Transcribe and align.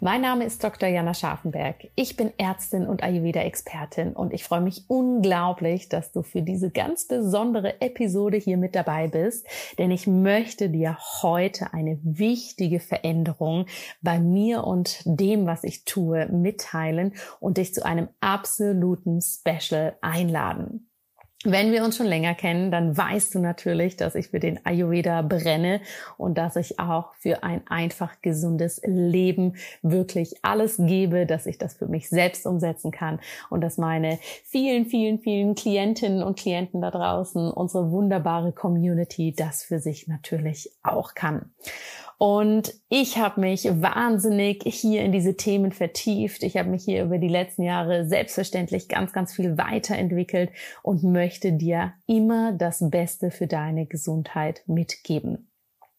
Mein 0.00 0.22
Name 0.22 0.44
ist 0.44 0.64
Dr. 0.64 0.88
Jana 0.88 1.14
Scharfenberg. 1.14 1.90
Ich 1.94 2.16
bin 2.16 2.32
Ärztin 2.38 2.86
und 2.86 3.02
Ayurveda-Expertin 3.02 4.14
und 4.14 4.32
ich 4.32 4.44
freue 4.44 4.62
mich 4.62 4.84
unglaublich, 4.88 5.88
dass 5.88 6.12
du 6.12 6.22
für 6.22 6.42
diese 6.42 6.70
ganz 6.70 7.06
besondere 7.06 7.80
Episode 7.80 8.38
hier 8.38 8.56
mit 8.56 8.74
dabei 8.74 9.08
bist, 9.08 9.46
denn 9.78 9.90
ich 9.90 10.06
möchte 10.06 10.70
dir 10.70 10.96
heute 11.22 11.72
eine 11.74 11.98
wichtige 12.02 12.80
Veränderung 12.80 13.66
bei 14.00 14.18
mir 14.18 14.64
und 14.64 15.02
dem, 15.04 15.46
was 15.46 15.64
ich 15.64 15.84
tue, 15.84 16.26
mitteilen 16.26 17.14
und 17.38 17.58
dich 17.58 17.74
zu 17.74 17.84
einem 17.84 18.08
absoluten 18.20 19.20
Special 19.20 19.96
einladen. 20.00 20.89
Wenn 21.44 21.72
wir 21.72 21.84
uns 21.84 21.96
schon 21.96 22.06
länger 22.06 22.34
kennen, 22.34 22.70
dann 22.70 22.94
weißt 22.94 23.34
du 23.34 23.38
natürlich, 23.38 23.96
dass 23.96 24.14
ich 24.14 24.28
für 24.28 24.40
den 24.40 24.60
Ayurveda 24.66 25.22
brenne 25.22 25.80
und 26.18 26.36
dass 26.36 26.54
ich 26.56 26.78
auch 26.78 27.14
für 27.14 27.42
ein 27.42 27.66
einfach 27.66 28.20
gesundes 28.20 28.82
Leben 28.84 29.54
wirklich 29.80 30.34
alles 30.42 30.76
gebe, 30.76 31.24
dass 31.24 31.46
ich 31.46 31.56
das 31.56 31.72
für 31.72 31.86
mich 31.86 32.10
selbst 32.10 32.44
umsetzen 32.44 32.90
kann 32.90 33.20
und 33.48 33.62
dass 33.62 33.78
meine 33.78 34.18
vielen, 34.44 34.84
vielen, 34.84 35.18
vielen 35.18 35.54
Klientinnen 35.54 36.22
und 36.22 36.38
Klienten 36.38 36.82
da 36.82 36.90
draußen, 36.90 37.50
unsere 37.50 37.90
wunderbare 37.90 38.52
Community 38.52 39.32
das 39.34 39.62
für 39.62 39.78
sich 39.78 40.08
natürlich 40.08 40.70
auch 40.82 41.14
kann. 41.14 41.50
Und 42.22 42.74
ich 42.90 43.16
habe 43.16 43.40
mich 43.40 43.64
wahnsinnig 43.64 44.62
hier 44.66 45.00
in 45.04 45.10
diese 45.10 45.38
Themen 45.38 45.72
vertieft. 45.72 46.42
Ich 46.42 46.58
habe 46.58 46.68
mich 46.68 46.84
hier 46.84 47.04
über 47.04 47.16
die 47.16 47.30
letzten 47.30 47.62
Jahre 47.62 48.06
selbstverständlich 48.06 48.88
ganz, 48.88 49.14
ganz 49.14 49.32
viel 49.32 49.56
weiterentwickelt 49.56 50.50
und 50.82 51.02
möchte 51.02 51.54
dir 51.54 51.94
immer 52.06 52.52
das 52.52 52.90
Beste 52.90 53.30
für 53.30 53.46
deine 53.46 53.86
Gesundheit 53.86 54.62
mitgeben. 54.66 55.50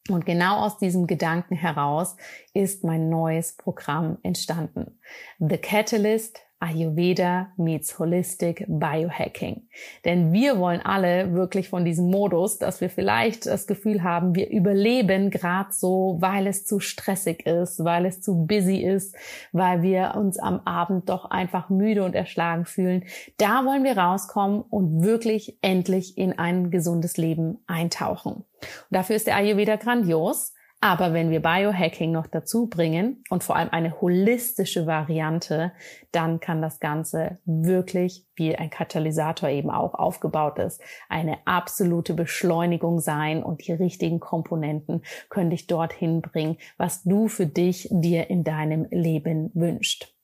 Und 0.09 0.27
genau 0.27 0.57
aus 0.57 0.77
diesem 0.77 1.07
Gedanken 1.07 1.55
heraus 1.55 2.15
ist 2.53 2.83
mein 2.83 3.09
neues 3.09 3.57
Programm 3.57 4.19
entstanden. 4.21 4.99
The 5.39 5.57
Catalyst 5.57 6.39
Ayurveda 6.61 7.51
meets 7.57 7.97
Holistic 7.97 8.65
Biohacking. 8.67 9.67
Denn 10.05 10.31
wir 10.31 10.59
wollen 10.59 10.79
alle 10.79 11.33
wirklich 11.33 11.69
von 11.69 11.83
diesem 11.85 12.11
Modus, 12.11 12.59
dass 12.59 12.81
wir 12.81 12.89
vielleicht 12.89 13.47
das 13.47 13.65
Gefühl 13.65 14.03
haben, 14.03 14.35
wir 14.35 14.49
überleben 14.49 15.31
gerade 15.31 15.71
so, 15.71 16.17
weil 16.19 16.45
es 16.45 16.65
zu 16.65 16.79
stressig 16.79 17.47
ist, 17.47 17.83
weil 17.83 18.05
es 18.05 18.21
zu 18.21 18.45
busy 18.45 18.77
ist, 18.77 19.15
weil 19.51 19.81
wir 19.81 20.13
uns 20.15 20.37
am 20.37 20.61
Abend 20.65 21.09
doch 21.09 21.25
einfach 21.25 21.69
müde 21.69 22.03
und 22.03 22.13
erschlagen 22.13 22.65
fühlen. 22.65 23.05
Da 23.37 23.65
wollen 23.65 23.83
wir 23.83 23.97
rauskommen 23.97 24.61
und 24.61 25.03
wirklich 25.03 25.57
endlich 25.61 26.17
in 26.17 26.37
ein 26.37 26.69
gesundes 26.69 27.17
Leben 27.17 27.57
eintauchen. 27.65 28.33
Und 28.33 28.45
dafür 28.91 29.15
ist 29.15 29.25
der 29.25 29.35
Ayurveda 29.35 29.77
grandios. 29.77 30.53
Aber 30.83 31.13
wenn 31.13 31.29
wir 31.29 31.41
Biohacking 31.41 32.11
noch 32.11 32.25
dazu 32.25 32.65
bringen 32.65 33.23
und 33.29 33.43
vor 33.43 33.55
allem 33.55 33.69
eine 33.71 34.01
holistische 34.01 34.87
Variante, 34.87 35.73
dann 36.11 36.39
kann 36.39 36.59
das 36.59 36.79
Ganze 36.79 37.37
wirklich, 37.45 38.25
wie 38.35 38.55
ein 38.55 38.71
Katalysator 38.71 39.47
eben 39.49 39.69
auch 39.69 39.93
aufgebaut 39.93 40.57
ist, 40.57 40.81
eine 41.07 41.37
absolute 41.45 42.15
Beschleunigung 42.15 42.99
sein 42.99 43.43
und 43.43 43.67
die 43.67 43.73
richtigen 43.73 44.19
Komponenten 44.19 45.03
können 45.29 45.51
dich 45.51 45.67
dorthin 45.67 46.21
bringen, 46.21 46.57
was 46.77 47.03
du 47.03 47.27
für 47.27 47.45
dich 47.45 47.87
dir 47.91 48.31
in 48.31 48.43
deinem 48.43 48.87
Leben 48.89 49.51
wünscht. 49.53 50.15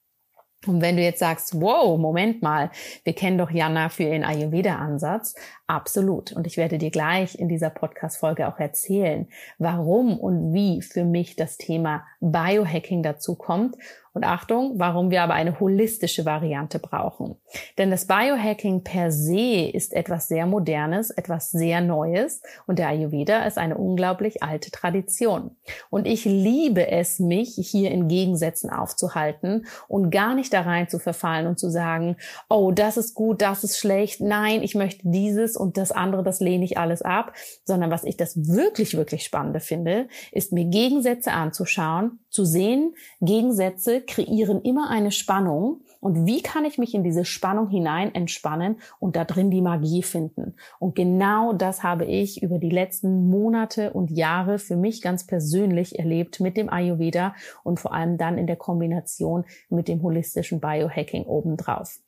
Und 0.66 0.80
wenn 0.80 0.96
du 0.96 1.02
jetzt 1.02 1.20
sagst, 1.20 1.60
wow, 1.60 1.96
Moment 1.98 2.42
mal, 2.42 2.70
wir 3.04 3.12
kennen 3.12 3.38
doch 3.38 3.50
Jana 3.50 3.90
für 3.90 4.02
ihren 4.02 4.24
Ayurveda-Ansatz, 4.24 5.36
absolut. 5.68 6.32
Und 6.32 6.48
ich 6.48 6.56
werde 6.56 6.78
dir 6.78 6.90
gleich 6.90 7.38
in 7.38 7.48
dieser 7.48 7.70
Podcast-Folge 7.70 8.48
auch 8.48 8.58
erzählen, 8.58 9.28
warum 9.58 10.18
und 10.18 10.52
wie 10.52 10.82
für 10.82 11.04
mich 11.04 11.36
das 11.36 11.58
Thema 11.58 12.04
Biohacking 12.20 13.04
dazu 13.04 13.36
kommt 13.36 13.76
und 14.18 14.24
Achtung, 14.24 14.80
warum 14.80 15.12
wir 15.12 15.22
aber 15.22 15.34
eine 15.34 15.60
holistische 15.60 16.24
Variante 16.24 16.80
brauchen. 16.80 17.36
Denn 17.78 17.88
das 17.88 18.08
Biohacking 18.08 18.82
per 18.82 19.12
se 19.12 19.70
ist 19.72 19.94
etwas 19.94 20.26
sehr 20.26 20.44
Modernes, 20.44 21.10
etwas 21.10 21.52
sehr 21.52 21.80
Neues 21.80 22.42
und 22.66 22.80
der 22.80 22.88
Ayurveda 22.88 23.44
ist 23.44 23.58
eine 23.58 23.78
unglaublich 23.78 24.42
alte 24.42 24.72
Tradition. 24.72 25.52
Und 25.88 26.08
ich 26.08 26.24
liebe 26.24 26.90
es, 26.90 27.20
mich 27.20 27.54
hier 27.56 27.92
in 27.92 28.08
Gegensätzen 28.08 28.70
aufzuhalten 28.70 29.66
und 29.86 30.10
gar 30.10 30.34
nicht 30.34 30.52
da 30.52 30.62
rein 30.62 30.88
zu 30.88 30.98
verfallen 30.98 31.46
und 31.46 31.60
zu 31.60 31.70
sagen, 31.70 32.16
oh, 32.48 32.72
das 32.72 32.96
ist 32.96 33.14
gut, 33.14 33.40
das 33.40 33.62
ist 33.62 33.78
schlecht, 33.78 34.20
nein, 34.20 34.64
ich 34.64 34.74
möchte 34.74 35.08
dieses 35.08 35.56
und 35.56 35.76
das 35.76 35.92
andere, 35.92 36.24
das 36.24 36.40
lehne 36.40 36.64
ich 36.64 36.76
alles 36.76 37.02
ab, 37.02 37.34
sondern 37.64 37.92
was 37.92 38.02
ich 38.02 38.16
das 38.16 38.36
wirklich, 38.48 38.96
wirklich 38.96 39.22
Spannende 39.22 39.60
finde, 39.60 40.08
ist 40.32 40.52
mir 40.52 40.64
Gegensätze 40.64 41.30
anzuschauen, 41.30 42.18
zu 42.38 42.44
sehen, 42.44 42.94
Gegensätze 43.20 44.00
kreieren 44.00 44.62
immer 44.62 44.90
eine 44.90 45.10
Spannung. 45.10 45.80
Und 45.98 46.24
wie 46.24 46.40
kann 46.40 46.64
ich 46.64 46.78
mich 46.78 46.94
in 46.94 47.02
diese 47.02 47.24
Spannung 47.24 47.68
hinein 47.68 48.14
entspannen 48.14 48.76
und 49.00 49.16
da 49.16 49.24
drin 49.24 49.50
die 49.50 49.60
Magie 49.60 50.04
finden? 50.04 50.54
Und 50.78 50.94
genau 50.94 51.52
das 51.52 51.82
habe 51.82 52.04
ich 52.04 52.40
über 52.40 52.60
die 52.60 52.70
letzten 52.70 53.28
Monate 53.28 53.92
und 53.92 54.12
Jahre 54.12 54.60
für 54.60 54.76
mich 54.76 55.02
ganz 55.02 55.26
persönlich 55.26 55.98
erlebt 55.98 56.38
mit 56.38 56.56
dem 56.56 56.70
Ayurveda 56.70 57.34
und 57.64 57.80
vor 57.80 57.92
allem 57.92 58.18
dann 58.18 58.38
in 58.38 58.46
der 58.46 58.54
Kombination 58.54 59.44
mit 59.68 59.88
dem 59.88 60.00
holistischen 60.04 60.60
Biohacking 60.60 61.24
obendrauf. 61.24 61.98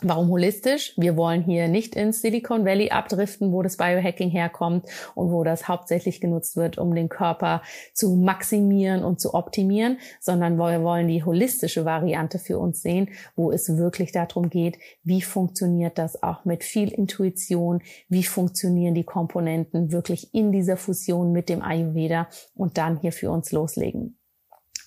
Warum 0.00 0.28
holistisch? 0.28 0.94
Wir 0.96 1.16
wollen 1.16 1.42
hier 1.42 1.66
nicht 1.66 1.96
ins 1.96 2.22
Silicon 2.22 2.64
Valley 2.64 2.90
abdriften, 2.90 3.50
wo 3.50 3.62
das 3.62 3.76
Biohacking 3.76 4.30
herkommt 4.30 4.86
und 5.16 5.32
wo 5.32 5.42
das 5.42 5.66
hauptsächlich 5.66 6.20
genutzt 6.20 6.54
wird, 6.54 6.78
um 6.78 6.94
den 6.94 7.08
Körper 7.08 7.62
zu 7.94 8.14
maximieren 8.14 9.02
und 9.02 9.20
zu 9.20 9.34
optimieren, 9.34 9.98
sondern 10.20 10.56
wir 10.56 10.84
wollen 10.84 11.08
die 11.08 11.24
holistische 11.24 11.84
Variante 11.84 12.38
für 12.38 12.60
uns 12.60 12.80
sehen, 12.80 13.10
wo 13.34 13.50
es 13.50 13.76
wirklich 13.76 14.12
darum 14.12 14.50
geht, 14.50 14.78
wie 15.02 15.20
funktioniert 15.20 15.98
das 15.98 16.22
auch 16.22 16.44
mit 16.44 16.62
viel 16.62 16.92
Intuition, 16.92 17.82
wie 18.08 18.22
funktionieren 18.22 18.94
die 18.94 19.02
Komponenten 19.02 19.90
wirklich 19.90 20.32
in 20.32 20.52
dieser 20.52 20.76
Fusion 20.76 21.32
mit 21.32 21.48
dem 21.48 21.60
Ayurveda 21.60 22.28
und 22.54 22.78
dann 22.78 23.00
hier 23.00 23.10
für 23.10 23.32
uns 23.32 23.50
loslegen. 23.50 24.17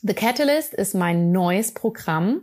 The 0.04 0.16
Catalyst 0.16 0.74
ist 0.74 0.96
mein 0.96 1.32
neues 1.32 1.76
Programm. 1.76 2.42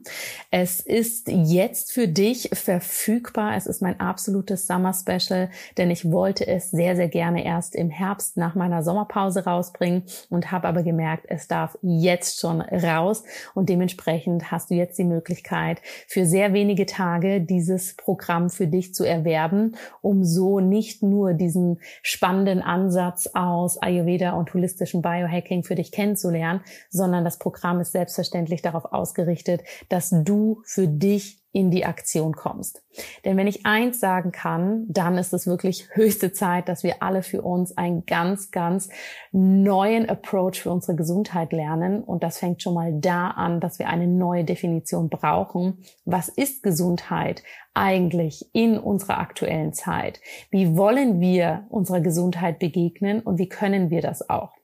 Es 0.53 0.79
ist 0.79 1.27
jetzt 1.27 1.91
für 1.91 2.07
dich 2.07 2.51
verfügbar. 2.53 3.57
Es 3.57 3.67
ist 3.67 3.83
mein 3.83 3.99
absolutes 3.99 4.69
Summer 4.69 4.93
Special, 4.95 5.51
denn 5.77 5.91
ich 5.91 6.09
wollte 6.09 6.47
es 6.47 6.71
sehr, 6.71 6.95
sehr 6.95 7.09
gerne 7.09 7.45
erst 7.45 7.75
im 7.75 7.91
Herbst 7.91 8.37
nach 8.37 8.55
meiner 8.55 8.85
Sommerpause 8.85 9.45
rausbringen 9.45 10.05
und 10.31 10.53
habe 10.53 10.69
aber 10.69 10.85
gemerkt, 10.85 11.25
es 11.27 11.49
darf 11.49 11.77
jetzt 11.83 12.39
schon 12.39 12.61
raus 12.61 13.25
und 13.57 13.69
dementsprechend 13.69 14.53
hast 14.53 14.71
du 14.71 14.75
jetzt 14.75 14.97
die 14.97 15.03
Möglichkeit, 15.03 15.83
für 16.07 16.27
sehr 16.27 16.53
wenige 16.53 16.87
Tage 16.87 17.41
dieses 17.41 17.97
Programm 17.97 18.51
für 18.51 18.69
dich 18.69 18.95
zu 18.95 19.03
erwerben, 19.03 19.75
um 20.01 20.23
so 20.23 20.61
nicht 20.61 21.03
nur 21.03 21.35
diesen 21.35 21.81
spannenden 22.03 22.63
Ansatz 22.63 23.31
aus 23.35 23.83
Ayurveda 23.83 24.35
und 24.35 24.55
holistischem 24.55 25.03
Biohacking 25.03 25.65
für 25.65 25.75
dich 25.75 25.91
kennenzulernen, 25.91 26.61
sondern 26.89 27.25
das 27.25 27.37
Programm 27.37 27.48
ist 27.81 27.93
selbstverständlich 27.93 28.63
darauf 28.63 28.93
ausgerichtet, 28.93 29.63
dass 29.89 30.11
du 30.11 30.63
für 30.65 30.87
dich 30.87 31.43
in 31.53 31.71
die 31.71 31.87
Aktion 31.87 32.35
kommst. 32.35 32.85
Denn 33.25 33.37
wenn 33.37 33.47
ich 33.47 33.65
eins 33.65 34.01
sagen 34.01 34.33
kann, 34.33 34.85
dann 34.89 35.17
ist 35.17 35.33
es 35.33 35.47
wirklich 35.47 35.89
höchste 35.93 36.33
Zeit, 36.33 36.69
dass 36.69 36.83
wir 36.83 37.03
alle 37.03 37.23
für 37.23 37.43
uns 37.43 37.77
einen 37.77 38.05
ganz, 38.05 38.51
ganz 38.51 38.91
neuen 39.33 40.09
Approach 40.09 40.61
für 40.61 40.71
unsere 40.71 40.95
Gesundheit 40.95 41.53
lernen. 41.53 42.05
Und 42.05 42.23
das 42.23 42.39
fängt 42.39 42.63
schon 42.63 42.75
mal 42.75 42.93
da 43.01 43.29
an, 43.29 43.61
dass 43.61 43.79
wir 43.79 43.89
eine 43.89 44.07
neue 44.07 44.45
Definition 44.45 45.09
brauchen. 45.09 45.79
Was 46.05 46.29
ist 46.29 46.63
Gesundheit 46.63 47.43
eigentlich 47.73 48.51
in 48.53 48.79
unserer 48.79 49.19
aktuellen 49.19 49.73
Zeit? 49.73 50.21
Wie 50.51 50.77
wollen 50.77 51.21
wir 51.21 51.67
unserer 51.71 52.01
Gesundheit 52.01 52.59
begegnen 52.59 53.21
und 53.21 53.39
wie 53.39 53.49
können 53.49 53.91
wir 53.91 54.03
das 54.03 54.29
auch? 54.29 54.58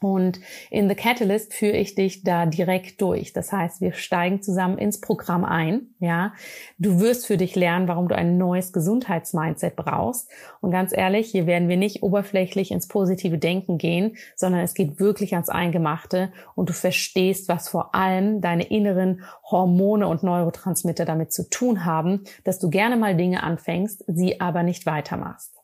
Und 0.00 0.40
in 0.70 0.88
The 0.88 0.94
Catalyst 0.94 1.54
führe 1.54 1.76
ich 1.76 1.94
dich 1.94 2.22
da 2.22 2.46
direkt 2.46 3.00
durch. 3.00 3.32
Das 3.32 3.52
heißt, 3.52 3.80
wir 3.80 3.92
steigen 3.92 4.42
zusammen 4.42 4.78
ins 4.78 5.00
Programm 5.00 5.44
ein. 5.44 5.88
Ja, 5.98 6.32
du 6.78 7.00
wirst 7.00 7.26
für 7.26 7.36
dich 7.36 7.56
lernen, 7.56 7.88
warum 7.88 8.08
du 8.08 8.14
ein 8.14 8.38
neues 8.38 8.72
Gesundheitsmindset 8.72 9.74
brauchst. 9.76 10.30
Und 10.60 10.70
ganz 10.70 10.96
ehrlich, 10.96 11.30
hier 11.30 11.46
werden 11.46 11.68
wir 11.68 11.76
nicht 11.76 12.02
oberflächlich 12.02 12.70
ins 12.70 12.86
positive 12.88 13.38
Denken 13.38 13.78
gehen, 13.78 14.16
sondern 14.36 14.60
es 14.62 14.74
geht 14.74 15.00
wirklich 15.00 15.34
ans 15.34 15.48
Eingemachte 15.48 16.32
und 16.54 16.68
du 16.68 16.72
verstehst, 16.72 17.48
was 17.48 17.68
vor 17.68 17.94
allem 17.94 18.40
deine 18.40 18.64
inneren 18.64 19.22
Hormone 19.50 20.06
und 20.06 20.22
Neurotransmitter 20.22 21.04
damit 21.04 21.32
zu 21.32 21.48
tun 21.50 21.84
haben, 21.84 22.24
dass 22.44 22.58
du 22.58 22.70
gerne 22.70 22.96
mal 22.96 23.16
Dinge 23.16 23.42
anfängst, 23.42 24.04
sie 24.06 24.40
aber 24.40 24.62
nicht 24.62 24.86
weitermachst. 24.86 25.57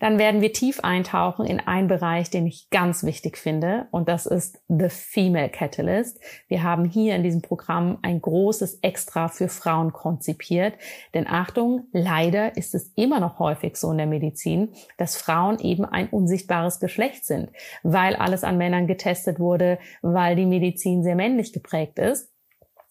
Dann 0.00 0.18
werden 0.18 0.40
wir 0.40 0.52
tief 0.52 0.80
eintauchen 0.80 1.46
in 1.46 1.60
einen 1.60 1.88
Bereich, 1.88 2.30
den 2.30 2.46
ich 2.46 2.70
ganz 2.70 3.04
wichtig 3.04 3.36
finde, 3.36 3.88
und 3.90 4.08
das 4.08 4.26
ist 4.26 4.60
The 4.68 4.88
Female 4.88 5.48
Catalyst. 5.48 6.20
Wir 6.48 6.62
haben 6.62 6.84
hier 6.84 7.16
in 7.16 7.22
diesem 7.22 7.42
Programm 7.42 7.98
ein 8.02 8.20
großes 8.20 8.80
Extra 8.82 9.28
für 9.28 9.48
Frauen 9.48 9.92
konzipiert. 9.92 10.74
Denn 11.14 11.26
Achtung, 11.26 11.86
leider 11.92 12.56
ist 12.56 12.74
es 12.74 12.92
immer 12.94 13.20
noch 13.20 13.38
häufig 13.38 13.76
so 13.76 13.90
in 13.90 13.98
der 13.98 14.06
Medizin, 14.06 14.70
dass 14.96 15.16
Frauen 15.16 15.58
eben 15.58 15.84
ein 15.84 16.08
unsichtbares 16.08 16.80
Geschlecht 16.80 17.24
sind, 17.24 17.50
weil 17.82 18.16
alles 18.16 18.44
an 18.44 18.58
Männern 18.58 18.86
getestet 18.86 19.38
wurde, 19.38 19.78
weil 20.02 20.36
die 20.36 20.46
Medizin 20.46 21.02
sehr 21.02 21.16
männlich 21.16 21.52
geprägt 21.52 21.98
ist. 21.98 22.30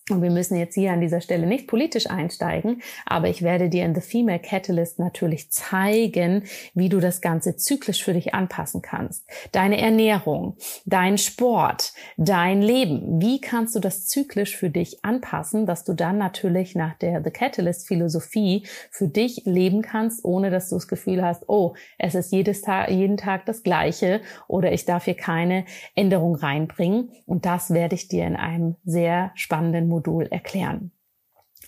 Und 0.10 0.22
wir 0.22 0.32
müssen 0.32 0.58
jetzt 0.58 0.76
hier 0.76 0.94
an 0.94 1.02
dieser 1.02 1.20
Stelle 1.20 1.46
nicht 1.48 1.68
politisch 1.68 2.10
einsteigen, 2.10 2.82
aber 3.06 3.28
ich 3.28 3.42
werde 3.42 3.68
dir 3.68 3.84
in 3.84 3.94
The 3.94 4.00
Female 4.00 4.40
Catalyst 4.40 5.00
natürlich 5.00 5.52
zeigen, 5.52 6.44
wie 6.74 6.88
du 6.88 7.02
das 7.02 7.20
Ganze 7.20 7.58
zyklisch 7.58 8.06
für 8.06 8.14
dich 8.14 8.34
anpassen 8.34 8.82
kannst. 8.82 9.26
Deine 9.52 9.82
Ernährung, 9.82 10.56
dein 10.86 11.18
Sport, 11.18 11.92
dein 12.16 12.62
Leben. 12.62 13.22
Wie 13.22 13.42
kannst 13.42 13.76
du 13.76 13.82
das 13.82 14.08
zyklisch 14.08 14.56
für 14.56 14.70
dich 14.70 15.04
anpassen, 15.04 15.66
dass 15.66 15.84
du 15.84 15.94
dann 15.94 16.18
natürlich 16.18 16.74
nach 16.74 16.94
der 16.94 17.22
The 17.22 17.32
Catalyst 17.32 17.86
Philosophie 17.86 18.66
für 18.90 19.10
dich 19.10 19.42
leben 19.44 19.82
kannst, 19.82 20.24
ohne 20.24 20.52
dass 20.52 20.70
du 20.70 20.76
das 20.76 20.88
Gefühl 20.88 21.22
hast, 21.22 21.50
oh, 21.50 21.76
es 21.98 22.16
ist 22.16 22.32
jedes 22.32 22.62
Tag, 22.62 22.90
jeden 22.92 23.18
Tag 23.18 23.46
das 23.46 23.62
Gleiche 23.62 24.22
oder 24.48 24.72
ich 24.72 24.86
darf 24.86 25.04
hier 25.04 25.16
keine 25.16 25.66
Änderung 25.96 26.36
reinbringen. 26.36 27.12
Und 27.26 27.46
das 27.46 27.72
werde 27.74 27.96
ich 27.96 28.08
dir 28.08 28.26
in 28.26 28.38
einem 28.38 28.78
sehr 28.86 29.32
spannenden 29.36 29.97
Modul 29.98 30.28
erklären. 30.30 30.92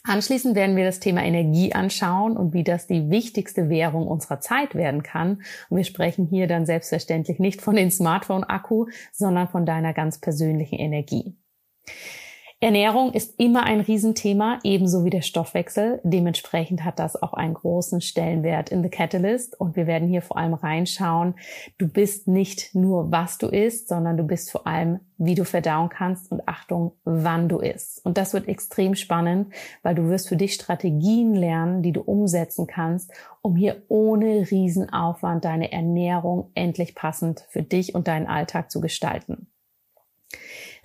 Anschließend 0.04 0.56
werden 0.56 0.76
wir 0.76 0.86
das 0.86 1.00
Thema 1.00 1.24
Energie 1.24 1.74
anschauen 1.74 2.38
und 2.38 2.54
wie 2.54 2.64
das 2.64 2.88
die 2.88 3.10
wichtigste 3.10 3.70
Währung 3.70 4.08
unserer 4.08 4.40
Zeit 4.40 4.76
werden 4.76 5.04
kann. 5.04 5.42
Und 5.70 5.78
wir 5.78 5.84
sprechen 5.84 6.26
hier 6.26 6.48
dann 6.48 6.66
selbstverständlich 6.66 7.40
nicht 7.40 7.62
von 7.62 7.76
den 7.76 7.92
Smartphone-Akku, 7.92 8.88
sondern 9.12 9.50
von 9.50 9.66
deiner 9.66 9.94
ganz 9.94 10.20
persönlichen 10.20 10.80
Energie. 10.80 11.36
Ernährung 12.62 13.14
ist 13.14 13.40
immer 13.40 13.64
ein 13.64 13.80
Riesenthema, 13.80 14.60
ebenso 14.66 15.06
wie 15.06 15.10
der 15.10 15.22
Stoffwechsel. 15.22 16.02
Dementsprechend 16.04 16.84
hat 16.84 17.00
das 17.00 17.16
auch 17.22 17.32
einen 17.32 17.54
großen 17.54 18.02
Stellenwert 18.02 18.70
in 18.70 18.84
The 18.84 18.90
Catalyst. 18.90 19.58
Und 19.58 19.78
wir 19.78 19.88
werden 19.88 20.10
hier 20.10 20.22
vor 20.22 20.36
allem 20.36 20.54
reinschauen, 20.54 21.36
du 21.78 21.88
bist 21.88 22.28
nicht 22.28 22.76
nur, 22.76 23.14
was 23.14 23.38
du 23.38 23.48
isst, 23.48 23.88
sondern 23.88 24.18
du 24.18 24.24
bist 24.24 24.52
vor 24.52 24.68
allem, 24.68 25.00
wie 25.18 25.36
du 25.36 25.46
verdauen 25.46 25.88
kannst 25.88 26.30
und 26.34 26.50
Achtung, 26.50 26.92
wann 27.06 27.48
du 27.48 27.60
isst. 27.60 28.06
Und 28.06 28.18
das 28.18 28.34
wird 28.34 28.50
extrem 28.50 28.96
spannend, 28.96 29.54
weil 29.82 29.96
du 29.96 30.10
wirst 30.10 30.28
für 30.28 30.36
dich 30.36 30.54
Strategien 30.54 31.36
lernen, 31.36 31.82
die 31.82 31.94
du 31.94 32.02
umsetzen 32.02 32.68
kannst, 32.68 33.14
um 33.42 33.56
hier 33.56 33.84
ohne 33.88 34.52
Riesenaufwand 34.52 35.46
deine 35.46 35.72
Ernährung 35.72 36.52
endlich 36.56 36.94
passend 36.94 37.46
für 37.48 37.64
dich 37.64 37.96
und 37.96 38.10
deinen 38.10 38.28
Alltag 38.28 38.70
zu 38.70 38.82
gestalten. 38.82 39.48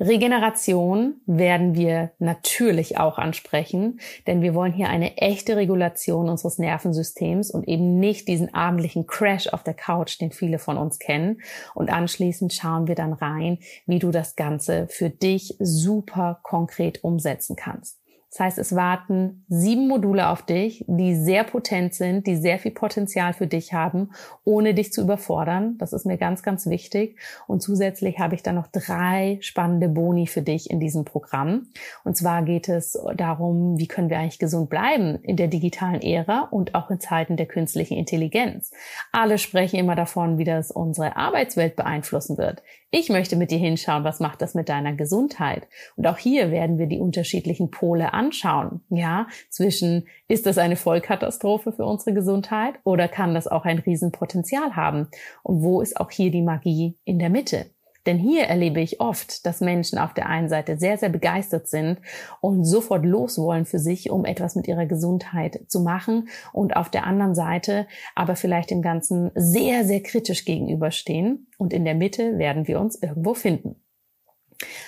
Regeneration 0.01 1.21
werden 1.27 1.75
wir 1.75 2.13
natürlich 2.19 2.99
auch 2.99 3.19
ansprechen, 3.19 4.01
denn 4.27 4.43
wir 4.43 4.55
wollen 4.55 4.73
hier 4.73 4.89
eine 4.89 5.17
echte 5.19 5.57
Regulation 5.57 6.29
unseres 6.29 6.59
Nervensystems 6.59 7.51
und 7.51 7.69
eben 7.69 7.99
nicht 7.99 8.29
diesen 8.29 8.53
abendlichen 8.55 9.07
Crash 9.07 9.49
auf 9.49 9.63
der 9.63 9.75
Couch, 9.75 10.21
den 10.21 10.33
viele 10.33 10.59
von 10.59 10.77
uns 10.77 10.99
kennen. 10.99 11.41
Und 11.75 11.91
anschließend 11.91 12.53
schauen 12.53 12.87
wir 12.89 12.95
dann 12.95 13.13
rein, 13.13 13.59
wie 13.87 13.99
du 13.99 14.11
das 14.11 14.37
Ganze 14.37 14.89
für 14.89 15.11
dich 15.11 15.57
super 15.59 16.41
konkret 16.43 17.05
umsetzen 17.05 17.57
kannst. 17.57 18.04
Das 18.35 18.41
heißt, 18.41 18.59
es 18.59 18.75
warten 18.75 19.45
sieben 19.49 19.87
Module 19.87 20.29
auf 20.29 20.43
dich, 20.43 20.85
die 20.89 21.15
sehr 21.15 21.45
potent 21.45 21.95
sind, 21.95 22.27
die 22.27 22.35
sehr 22.35 22.59
viel 22.59 22.73
Potenzial 22.73 23.33
für 23.33 23.47
dich 23.47 23.73
haben, 23.73 24.11
ohne 24.43 24.75
dich 24.75 24.93
zu 24.93 25.03
überfordern. 25.03 25.79
Das 25.79 25.93
ist 25.93 26.05
mir 26.05 26.19
ganz, 26.19 26.43
ganz 26.43 26.67
wichtig. 26.67 27.17
Und 27.47 27.63
zusätzlich 27.63 28.19
habe 28.19 28.35
ich 28.35 28.43
dann 28.43 28.57
noch 28.57 28.67
drei 28.67 29.39
spannende 29.41 29.89
Boni 29.89 30.27
für 30.27 30.43
dich 30.43 30.69
in 30.69 30.81
diesem 30.81 31.05
Programm. 31.05 31.69
Und 32.03 32.17
zwar 32.17 32.43
geht 32.43 32.69
es 32.69 32.99
darum, 33.15 33.79
wie 33.79 33.87
können 33.87 34.11
wir 34.11 34.19
eigentlich 34.19 34.41
gesund 34.41 34.69
bleiben 34.69 35.15
in 35.23 35.37
der 35.37 35.47
digitalen 35.47 36.03
Ära 36.03 36.49
und 36.51 36.75
auch 36.75 36.91
in 36.91 36.99
Zeiten 36.99 37.37
der 37.37 37.47
künstlichen 37.47 37.97
Intelligenz. 37.97 38.73
Alle 39.13 39.39
sprechen 39.39 39.79
immer 39.79 39.95
davon, 39.95 40.39
wie 40.39 40.45
das 40.45 40.73
unsere 40.73 41.17
Arbeitswelt 41.17 41.77
beeinflussen 41.77 42.37
wird. 42.37 42.65
Ich 42.97 43.09
möchte 43.09 43.35
mit 43.35 43.51
dir 43.51 43.59
hinschauen, 43.59 44.05
was 44.05 44.21
macht 44.21 44.41
das 44.41 44.55
mit 44.55 44.69
deiner 44.69 44.93
Gesundheit? 44.93 45.67
Und 45.97 46.07
auch 46.07 46.17
hier 46.17 46.53
werden 46.53 46.79
wir 46.79 46.87
die 46.87 47.01
unterschiedlichen 47.01 47.73
Pole 47.73 48.13
anschauen. 48.13 48.83
Ja, 48.89 49.27
zwischen 49.51 50.07
ist 50.29 50.47
das 50.47 50.59
eine 50.59 50.77
Vollkatastrophe 50.77 51.73
für 51.73 51.87
unsere 51.87 52.15
Gesundheit 52.15 52.77
oder 52.85 53.09
kann 53.09 53.35
das 53.35 53.49
auch 53.49 53.65
ein 53.65 53.81
Riesenpotenzial 53.81 54.77
haben? 54.77 55.09
Und 55.43 55.65
wo 55.65 55.81
ist 55.81 55.97
auch 55.97 56.13
hier 56.13 56.31
die 56.31 56.43
Magie 56.43 56.97
in 57.05 57.19
der 57.19 57.31
Mitte? 57.31 57.67
Denn 58.07 58.19
hier 58.19 58.45
erlebe 58.45 58.81
ich 58.81 59.01
oft, 59.01 59.47
dass 59.47 59.61
Menschen 59.61 59.99
auf 59.99 60.13
der 60.15 60.27
einen 60.27 60.49
Seite 60.49 60.79
sehr, 60.79 60.99
sehr 60.99 61.09
begeistert 61.09 61.69
sind 61.69 62.01
und 62.41 62.65
sofort 62.65 63.05
los 63.05 63.39
wollen 63.39 63.65
für 63.65 63.79
sich, 63.79 64.11
um 64.11 64.25
etwas 64.25 64.57
mit 64.57 64.69
ihrer 64.69 64.87
Gesundheit 64.87 65.63
zu 65.69 65.81
machen 65.81 66.29
und 66.53 66.77
auf 66.77 66.91
der 66.91 67.05
anderen 67.05 67.35
Seite 67.35 67.87
aber 68.15 68.37
vielleicht 68.37 68.71
dem 68.71 68.83
Ganzen 68.83 69.31
sehr, 69.35 69.85
sehr 69.85 70.03
kritisch 70.03 70.45
gegenüberstehen 70.45 71.49
und 71.59 71.73
in 71.73 71.85
der 71.85 71.95
Mitte 71.95 72.39
werden 72.39 72.69
wir 72.69 72.81
uns 72.81 73.01
irgendwo 73.01 73.35
finden. 73.35 73.77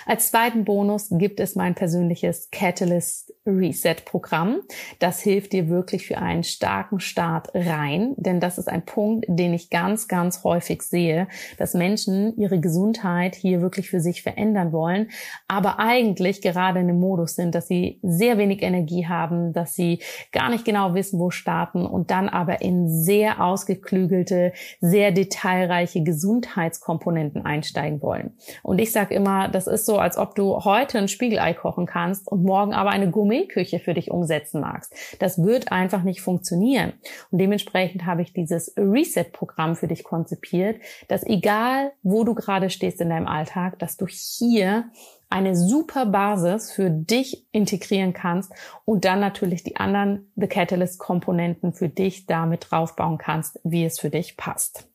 Als 0.04 0.30
zweiten 0.30 0.64
Bonus 0.64 1.08
gibt 1.10 1.40
es 1.40 1.56
mein 1.56 1.74
persönliches 1.74 2.50
Catalyst 2.50 3.32
Reset 3.46 3.96
Programm. 4.04 4.60
Das 4.98 5.20
hilft 5.20 5.52
dir 5.52 5.68
wirklich 5.68 6.06
für 6.06 6.18
einen 6.18 6.44
starken 6.44 7.00
Start 7.00 7.48
rein, 7.54 8.14
denn 8.16 8.40
das 8.40 8.58
ist 8.58 8.68
ein 8.68 8.84
Punkt, 8.84 9.24
den 9.28 9.54
ich 9.54 9.70
ganz, 9.70 10.08
ganz 10.08 10.42
häufig 10.44 10.82
sehe, 10.82 11.28
dass 11.58 11.74
Menschen 11.74 12.36
ihre 12.36 12.60
Gesundheit 12.60 13.34
hier 13.34 13.60
wirklich 13.60 13.88
für 13.88 14.00
sich 14.00 14.22
verändern 14.22 14.72
wollen, 14.72 15.10
aber 15.48 15.78
eigentlich 15.78 16.42
gerade 16.42 16.80
in 16.80 16.88
dem 16.88 16.98
Modus 16.98 17.34
sind, 17.34 17.54
dass 17.54 17.68
sie 17.68 18.00
sehr 18.02 18.38
wenig 18.38 18.62
Energie 18.62 19.06
haben, 19.06 19.52
dass 19.52 19.74
sie 19.74 20.00
gar 20.32 20.50
nicht 20.50 20.64
genau 20.64 20.94
wissen, 20.94 21.18
wo 21.20 21.30
starten 21.30 21.86
und 21.86 22.10
dann 22.10 22.28
aber 22.28 22.62
in 22.62 22.88
sehr 22.88 23.40
ausgeklügelte, 23.42 24.52
sehr 24.80 25.12
detailreiche 25.12 26.02
Gesundheitskomponenten 26.02 27.44
einsteigen 27.44 28.02
wollen. 28.02 28.36
Und 28.62 28.80
ich 28.80 28.92
sage 28.92 29.14
immer, 29.14 29.48
das 29.48 29.66
ist 29.66 29.86
so, 29.86 29.98
als 29.98 30.18
ob 30.18 30.34
du 30.34 30.64
heute 30.64 30.98
ein 30.98 31.08
Spiegelei 31.08 31.54
kochen 31.54 31.86
kannst 31.86 32.28
und 32.28 32.42
morgen 32.42 32.72
aber 32.72 32.90
eine 32.90 33.10
Gourmet 33.10 33.35
Gourmetküche 33.36 33.78
für 33.78 33.94
dich 33.94 34.10
umsetzen 34.10 34.60
magst. 34.60 34.94
Das 35.18 35.42
wird 35.42 35.72
einfach 35.72 36.02
nicht 36.02 36.20
funktionieren. 36.20 36.94
Und 37.30 37.38
dementsprechend 37.38 38.06
habe 38.06 38.22
ich 38.22 38.32
dieses 38.32 38.74
Reset-Programm 38.76 39.76
für 39.76 39.88
dich 39.88 40.04
konzipiert, 40.04 40.80
dass 41.08 41.24
egal, 41.24 41.92
wo 42.02 42.24
du 42.24 42.34
gerade 42.34 42.70
stehst 42.70 43.00
in 43.00 43.10
deinem 43.10 43.26
Alltag, 43.26 43.78
dass 43.78 43.96
du 43.96 44.06
hier 44.06 44.90
eine 45.28 45.56
super 45.56 46.06
Basis 46.06 46.70
für 46.70 46.88
dich 46.88 47.46
integrieren 47.50 48.12
kannst 48.12 48.52
und 48.84 49.04
dann 49.04 49.18
natürlich 49.18 49.64
die 49.64 49.76
anderen 49.76 50.30
The 50.36 50.46
Catalyst 50.46 50.98
Komponenten 50.98 51.72
für 51.72 51.88
dich 51.88 52.26
damit 52.26 52.68
draufbauen 52.70 53.18
kannst, 53.18 53.58
wie 53.64 53.84
es 53.84 53.98
für 53.98 54.10
dich 54.10 54.36
passt. 54.36 54.88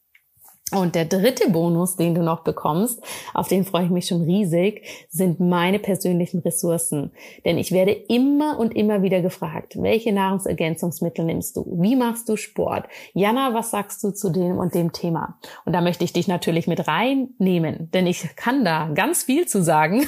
Und 0.74 0.96
der 0.96 1.06
dritte 1.06 1.50
Bonus, 1.50 1.98
den 1.98 2.16
du 2.16 2.24
noch 2.24 2.44
bekommst, 2.44 3.02
auf 3.34 3.50
den 3.50 3.66
freue 3.66 3.86
ich 3.86 3.90
mich 3.90 4.08
schon 4.08 4.22
riesig, 4.22 4.84
sind 5.10 5.40
meine 5.40 5.80
persönlichen 5.80 6.40
Ressourcen. 6.40 7.12
Denn 7.44 7.58
ich 7.58 7.72
werde 7.72 7.92
immer 7.92 8.58
und 8.58 8.76
immer 8.76 9.02
wieder 9.02 9.22
gefragt, 9.22 9.82
welche 9.82 10.14
Nahrungsergänzungsmittel 10.14 11.26
nimmst 11.26 11.58
du? 11.58 11.66
Wie 11.80 11.98
machst 11.98 12.30
du 12.30 12.38
Sport? 12.38 12.86
Jana, 13.14 13.54
was 13.54 13.72
sagst 13.72 14.02
du 14.04 14.12
zu 14.12 14.30
dem 14.30 14.58
und 14.60 14.74
dem 14.74 14.94
Thema? 14.94 15.38
Und 15.66 15.74
da 15.74 15.82
möchte 15.82 16.06
ich 16.06 16.14
dich 16.14 16.30
natürlich 16.30 16.68
mit 16.68 16.88
reinnehmen, 16.88 17.90
denn 17.94 18.08
ich 18.08 18.36
kann 18.38 18.64
da 18.64 18.90
ganz 18.94 19.24
viel 19.24 19.48
zu 19.48 19.62
sagen 19.62 20.08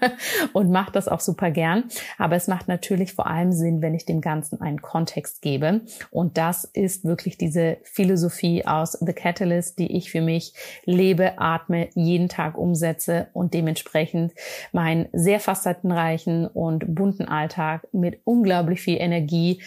und 0.54 0.70
mache 0.70 0.92
das 0.92 1.08
auch 1.08 1.20
super 1.20 1.50
gern. 1.50 1.84
Aber 2.16 2.36
es 2.36 2.48
macht 2.48 2.66
natürlich 2.66 3.12
vor 3.12 3.26
allem 3.26 3.52
Sinn, 3.52 3.82
wenn 3.82 3.94
ich 3.94 4.06
dem 4.06 4.22
Ganzen 4.22 4.60
einen 4.62 4.80
Kontext 4.80 5.42
gebe. 5.42 5.82
Und 6.10 6.38
das 6.38 6.64
ist 6.64 7.04
wirklich 7.04 7.36
diese 7.36 7.76
Philosophie 7.82 8.66
aus 8.66 8.92
The 8.92 9.12
Catalyst, 9.12 9.78
die 9.78 9.97
ich 9.98 10.10
für 10.10 10.20
mich 10.20 10.54
lebe, 10.84 11.38
atme, 11.38 11.88
jeden 11.94 12.28
Tag 12.28 12.56
umsetze 12.56 13.28
und 13.32 13.54
dementsprechend 13.54 14.32
meinen 14.72 15.08
sehr 15.12 15.40
facettenreichen 15.40 16.46
und 16.46 16.94
bunten 16.94 17.26
Alltag 17.26 17.86
mit 17.92 18.20
unglaublich 18.24 18.80
viel 18.80 18.98
Energie 18.98 19.60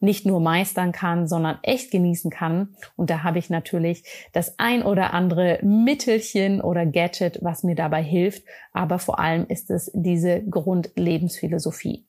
nicht 0.00 0.26
nur 0.26 0.40
meistern 0.40 0.92
kann, 0.92 1.26
sondern 1.26 1.58
echt 1.62 1.90
genießen 1.90 2.30
kann. 2.30 2.76
Und 2.96 3.10
da 3.10 3.24
habe 3.24 3.38
ich 3.38 3.50
natürlich 3.50 4.04
das 4.32 4.58
ein 4.58 4.82
oder 4.82 5.12
andere 5.12 5.58
Mittelchen 5.62 6.60
oder 6.60 6.86
Gadget, 6.86 7.40
was 7.42 7.64
mir 7.64 7.74
dabei 7.74 8.02
hilft. 8.02 8.44
Aber 8.72 8.98
vor 8.98 9.18
allem 9.18 9.46
ist 9.48 9.70
es 9.70 9.90
diese 9.94 10.42
Grundlebensphilosophie. 10.44 12.07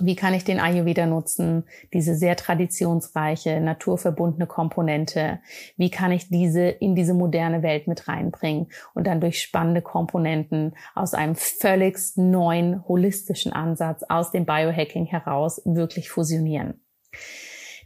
Wie 0.00 0.16
kann 0.16 0.34
ich 0.34 0.42
den 0.42 0.58
Ayurveda 0.58 1.06
nutzen? 1.06 1.64
Diese 1.92 2.16
sehr 2.16 2.34
traditionsreiche, 2.34 3.60
naturverbundene 3.60 4.48
Komponente. 4.48 5.38
Wie 5.76 5.88
kann 5.88 6.10
ich 6.10 6.28
diese 6.28 6.62
in 6.62 6.96
diese 6.96 7.14
moderne 7.14 7.62
Welt 7.62 7.86
mit 7.86 8.08
reinbringen 8.08 8.72
und 8.94 9.06
dann 9.06 9.20
durch 9.20 9.40
spannende 9.40 9.82
Komponenten 9.82 10.74
aus 10.96 11.14
einem 11.14 11.36
völlig 11.36 11.96
neuen, 12.16 12.86
holistischen 12.88 13.52
Ansatz 13.52 14.02
aus 14.08 14.32
dem 14.32 14.46
Biohacking 14.46 15.06
heraus 15.06 15.62
wirklich 15.64 16.10
fusionieren? 16.10 16.80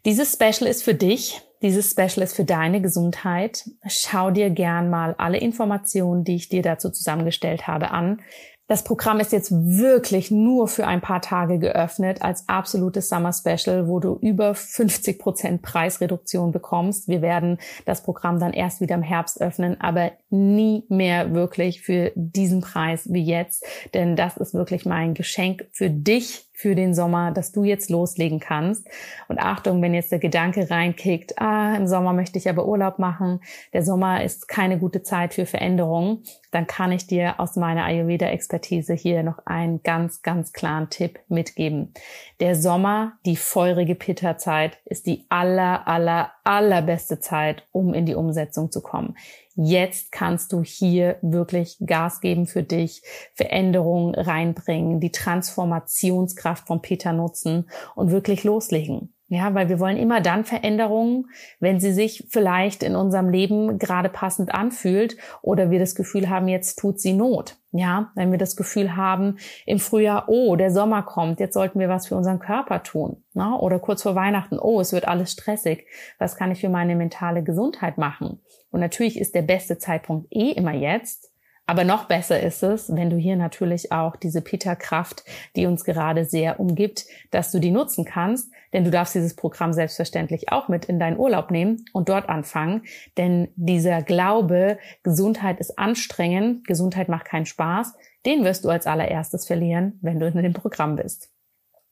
Dieses 0.07 0.33
Special 0.33 0.69
ist 0.69 0.83
für 0.83 0.95
dich. 0.95 1.43
Dieses 1.61 1.91
Special 1.91 2.23
ist 2.23 2.37
für 2.37 2.45
deine 2.45 2.81
Gesundheit. 2.81 3.69
Schau 3.87 4.31
dir 4.31 4.51
gern 4.51 4.91
mal 4.91 5.15
alle 5.19 5.39
Informationen, 5.39 6.23
die 6.23 6.37
ich 6.37 6.49
dir 6.49 6.63
dazu 6.63 6.91
zusammengestellt 6.91 7.67
habe, 7.67 7.91
an. 7.91 8.21
Das 8.69 8.85
Programm 8.85 9.19
ist 9.19 9.33
jetzt 9.33 9.51
wirklich 9.51 10.31
nur 10.31 10.69
für 10.69 10.87
ein 10.87 11.01
paar 11.01 11.23
Tage 11.23 11.59
geöffnet 11.59 12.21
als 12.21 12.47
absolutes 12.51 13.09
Summer 13.09 13.33
Special, 13.33 13.89
wo 13.89 13.99
du 13.99 14.19
über 14.21 14.55
50 14.55 15.19
Prozent 15.19 15.63
Preisreduktion 15.63 16.53
bekommst. 16.53 17.09
Wir 17.09 17.23
werden 17.23 17.57
das 17.87 18.03
Programm 18.03 18.39
dann 18.39 18.53
erst 18.53 18.83
wieder 18.83 18.95
im 18.95 19.03
Herbst 19.03 19.41
öffnen, 19.41 19.81
aber 19.81 20.13
nie 20.29 20.85
mehr 20.91 21.33
wirklich 21.33 21.81
für 21.81 22.13
diesen 22.15 22.61
Preis 22.61 23.11
wie 23.11 23.25
jetzt, 23.25 23.65
denn 23.95 24.17
das 24.17 24.37
ist 24.37 24.53
wirklich 24.53 24.85
mein 24.85 25.15
Geschenk 25.15 25.67
für 25.73 25.89
dich 25.89 26.49
für 26.59 26.75
den 26.75 26.93
Sommer, 26.93 27.31
dass 27.31 27.53
du 27.53 27.63
jetzt 27.63 27.89
loslegen 27.89 28.41
kannst. 28.41 28.87
Und 29.29 29.39
Achtung, 29.39 29.81
wenn 29.81 29.95
jetzt 29.95 30.11
der 30.11 30.19
Gedanke 30.19 30.69
reinkickt, 30.69 31.39
ah, 31.49 31.77
im 31.77 31.87
Sommer 31.87 32.13
möchte 32.13 32.39
ich 32.39 32.49
aber 32.49 32.67
Urlaub 32.67 32.99
machen, 32.99 33.41
der 33.73 33.83
Sommer 33.83 34.23
ist 34.23 34.49
keine 34.49 34.79
gute 34.79 35.03
Zeit 35.03 35.35
für 35.35 35.47
Veränderungen, 35.47 36.23
dann 36.51 36.67
kann 36.67 36.93
ich 36.93 37.07
dir 37.07 37.41
aus 37.41 37.57
meiner 37.57 37.85
Ayurveda-Expertise 37.85 38.95
hier 38.95 39.23
noch 39.23 39.39
einen 39.47 39.83
ganz, 39.83 40.23
ganz 40.23 40.53
klaren 40.53 40.91
Tipp 40.91 41.21
mitgeben. 41.29 41.93
Der 42.41 42.55
Sommer, 42.55 43.13
die 43.27 43.37
feurige 43.37 43.95
Pitta-Zeit, 43.95 44.79
ist 44.85 45.07
die 45.07 45.27
aller, 45.29 45.87
aller, 45.87 46.33
allerbeste 46.45 47.21
Zeit, 47.21 47.67
um 47.73 47.95
in 47.95 48.07
die 48.07 48.15
Umsetzung 48.15 48.71
zu 48.71 48.83
kommen. 48.83 49.17
Jetzt 49.55 50.13
kannst 50.13 50.53
du 50.53 50.63
hier 50.63 51.17
wirklich 51.21 51.79
Gas 51.85 52.21
geben 52.21 52.47
für 52.47 52.63
dich, 52.63 53.03
Veränderungen 53.35 54.15
reinbringen, 54.15 55.01
die 55.01 55.11
Transformationskraft 55.11 56.67
von 56.69 56.81
Peter 56.81 57.13
nutzen 57.13 57.69
und 57.97 58.11
wirklich 58.11 58.45
loslegen. 58.45 59.13
Ja, 59.31 59.53
weil 59.53 59.69
wir 59.69 59.79
wollen 59.79 59.99
immer 59.99 60.23
dann 60.23 60.45
Veränderungen, 60.45 61.27
wenn 61.61 61.81
sie 61.81 61.93
sich 61.93 62.25
vielleicht 62.31 62.83
in 62.83 62.97
unserem 62.97 63.29
Leben 63.29 63.79
gerade 63.79 64.09
passend 64.09 64.55
anfühlt 64.55 65.19
oder 65.43 65.71
wir 65.71 65.79
das 65.79 65.95
Gefühl 65.95 66.31
haben, 66.31 66.49
jetzt 66.49 66.79
tut 66.79 66.99
sie 66.99 67.13
Not. 67.13 67.57
Ja, 67.73 68.11
wenn 68.15 68.31
wir 68.31 68.39
das 68.39 68.57
Gefühl 68.57 68.97
haben 68.97 69.37
im 69.67 69.79
Frühjahr, 69.79 70.25
oh, 70.29 70.57
der 70.57 70.71
Sommer 70.71 71.03
kommt, 71.03 71.41
jetzt 71.41 71.53
sollten 71.53 71.79
wir 71.79 71.91
was 71.91 72.07
für 72.07 72.17
unseren 72.17 72.39
Körper 72.39 72.83
tun. 72.83 73.23
Ne? 73.35 73.55
Oder 73.59 73.79
kurz 73.79 74.03
vor 74.03 74.15
Weihnachten, 74.15 74.59
oh, 74.59 74.81
es 74.81 74.95
wird 74.95 75.07
alles 75.07 75.33
stressig. 75.33 75.87
Was 76.19 76.37
kann 76.37 76.51
ich 76.51 76.61
für 76.61 76.71
meine 76.71 76.97
mentale 76.97 77.43
Gesundheit 77.43 77.99
machen? 77.99 78.41
Und 78.71 78.81
natürlich 78.81 79.21
ist 79.21 79.35
der 79.35 79.43
beste 79.43 79.77
Zeitpunkt 79.77 80.29
eh 80.31 80.53
immer 80.53 80.73
jetzt. 80.73 81.31
Aber 81.67 81.85
noch 81.85 82.07
besser 82.07 82.41
ist 82.41 82.63
es, 82.63 82.97
wenn 82.97 83.11
du 83.11 83.17
hier 83.17 83.37
natürlich 83.37 83.93
auch 83.93 84.17
diese 84.17 84.41
Peter-Kraft, 84.41 85.25
die 85.55 85.67
uns 85.67 85.85
gerade 85.85 86.25
sehr 86.25 86.61
umgibt, 86.61 87.05
dass 87.31 87.53
du 87.53 87.59
die 87.59 87.71
nutzen 87.71 88.07
kannst. 88.07 88.51
Denn 88.73 88.85
du 88.85 88.91
darfst 88.91 89.15
dieses 89.15 89.35
Programm 89.35 89.73
selbstverständlich 89.73 90.53
auch 90.53 90.69
mit 90.69 90.87
in 90.87 90.99
deinen 90.99 91.19
Urlaub 91.19 91.51
nehmen 91.51 91.85
und 91.93 92.09
dort 92.09 92.29
anfangen. 92.29 92.83
Denn 93.17 93.49
dieser 93.57 94.03
Glaube, 94.03 94.79
Gesundheit 95.03 95.61
ist 95.61 95.79
anstrengend, 95.79 96.67
Gesundheit 96.67 97.09
macht 97.09 97.27
keinen 97.27 97.47
Spaß, 97.47 97.95
den 98.27 98.45
wirst 98.45 98.65
du 98.65 98.69
als 98.69 98.87
allererstes 98.87 99.47
verlieren, 99.47 99.99
wenn 100.03 100.21
du 100.21 100.27
in 100.27 100.43
dem 100.43 100.53
Programm 100.53 100.97
bist. 100.97 101.31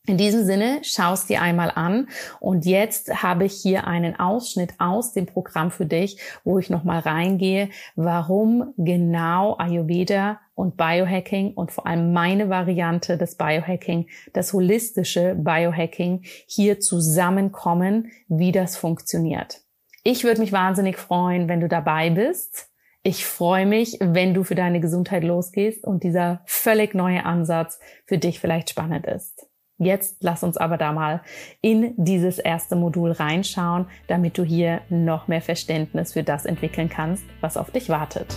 In 0.09 0.19
diesem 0.19 0.45
Sinne, 0.45 0.79
schaust 0.83 1.29
dir 1.29 1.43
einmal 1.43 1.73
an 1.75 2.09
und 2.39 2.65
jetzt 2.65 3.25
habe 3.25 3.45
ich 3.45 3.55
hier 3.55 3.89
einen 3.89 4.19
Ausschnitt 4.19 4.75
aus 4.79 5.13
dem 5.13 5.27
Programm 5.27 5.73
für 5.73 5.85
dich, 5.85 6.21
wo 6.45 6.61
ich 6.61 6.71
nochmal 6.71 7.01
reingehe, 7.01 7.71
warum 7.97 8.73
genau 8.77 9.57
Ayurveda 9.59 10.39
und 10.55 10.77
Biohacking 10.77 11.55
und 11.55 11.73
vor 11.73 11.89
allem 11.89 12.13
meine 12.13 12.49
Variante 12.49 13.19
des 13.19 13.35
Biohacking, 13.35 14.07
das 14.33 14.53
holistische 14.53 15.35
Biohacking 15.35 16.23
hier 16.47 16.79
zusammenkommen, 16.79 18.13
wie 18.29 18.53
das 18.53 18.77
funktioniert. 18.77 19.63
Ich 20.05 20.23
würde 20.23 20.41
mich 20.41 20.53
wahnsinnig 20.53 20.99
freuen, 20.99 21.49
wenn 21.49 21.61
du 21.61 21.67
dabei 21.67 22.11
bist. 22.11 22.71
Ich 23.03 23.27
freue 23.27 23.67
mich, 23.67 23.99
wenn 24.01 24.35
du 24.35 24.45
für 24.45 24.55
deine 24.55 24.79
Gesundheit 24.79 25.25
losgehst 25.25 25.85
und 25.85 26.05
dieser 26.05 26.43
völlig 26.47 26.95
neue 26.95 27.25
Ansatz 27.25 27.81
für 28.05 28.19
dich 28.19 28.39
vielleicht 28.39 28.71
spannend 28.71 29.05
ist. 29.05 29.49
Jetzt 29.79 30.23
lass 30.23 30.43
uns 30.43 30.57
aber 30.57 30.79
da 30.79 30.93
mal 30.93 31.21
in 31.61 31.93
dieses 31.97 32.39
erste 32.39 32.77
Modul 32.77 33.13
reinschauen, 33.13 33.87
damit 34.07 34.39
du 34.39 34.45
hier 34.45 34.81
noch 34.89 35.29
mehr 35.29 35.43
Verständnis 35.43 36.15
für 36.15 36.23
das 36.23 36.47
entwickeln 36.47 36.89
kannst, 36.89 37.25
was 37.43 37.59
auf 37.59 37.71
dich 37.71 37.91
wartet. 37.91 38.35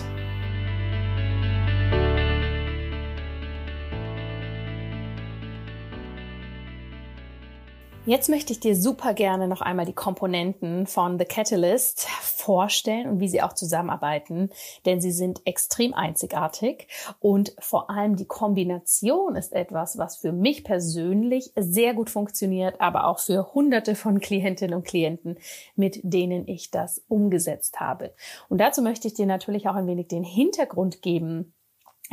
Jetzt 8.10 8.28
möchte 8.28 8.52
ich 8.52 8.58
dir 8.58 8.74
super 8.74 9.14
gerne 9.14 9.46
noch 9.46 9.60
einmal 9.60 9.86
die 9.86 9.92
Komponenten 9.92 10.88
von 10.88 11.16
The 11.16 11.24
Catalyst 11.24 12.08
vorstellen 12.22 13.08
und 13.08 13.20
wie 13.20 13.28
sie 13.28 13.40
auch 13.40 13.52
zusammenarbeiten, 13.52 14.50
denn 14.84 15.00
sie 15.00 15.12
sind 15.12 15.42
extrem 15.44 15.94
einzigartig 15.94 16.88
und 17.20 17.54
vor 17.60 17.88
allem 17.88 18.16
die 18.16 18.26
Kombination 18.26 19.36
ist 19.36 19.52
etwas, 19.52 19.96
was 19.96 20.16
für 20.16 20.32
mich 20.32 20.64
persönlich 20.64 21.52
sehr 21.54 21.94
gut 21.94 22.10
funktioniert, 22.10 22.80
aber 22.80 23.06
auch 23.06 23.20
für 23.20 23.54
hunderte 23.54 23.94
von 23.94 24.18
Klientinnen 24.18 24.74
und 24.74 24.84
Klienten, 24.84 25.38
mit 25.76 26.00
denen 26.02 26.48
ich 26.48 26.72
das 26.72 27.04
umgesetzt 27.06 27.78
habe. 27.78 28.12
Und 28.48 28.60
dazu 28.60 28.82
möchte 28.82 29.06
ich 29.06 29.14
dir 29.14 29.26
natürlich 29.26 29.68
auch 29.68 29.76
ein 29.76 29.86
wenig 29.86 30.08
den 30.08 30.24
Hintergrund 30.24 31.00
geben, 31.00 31.54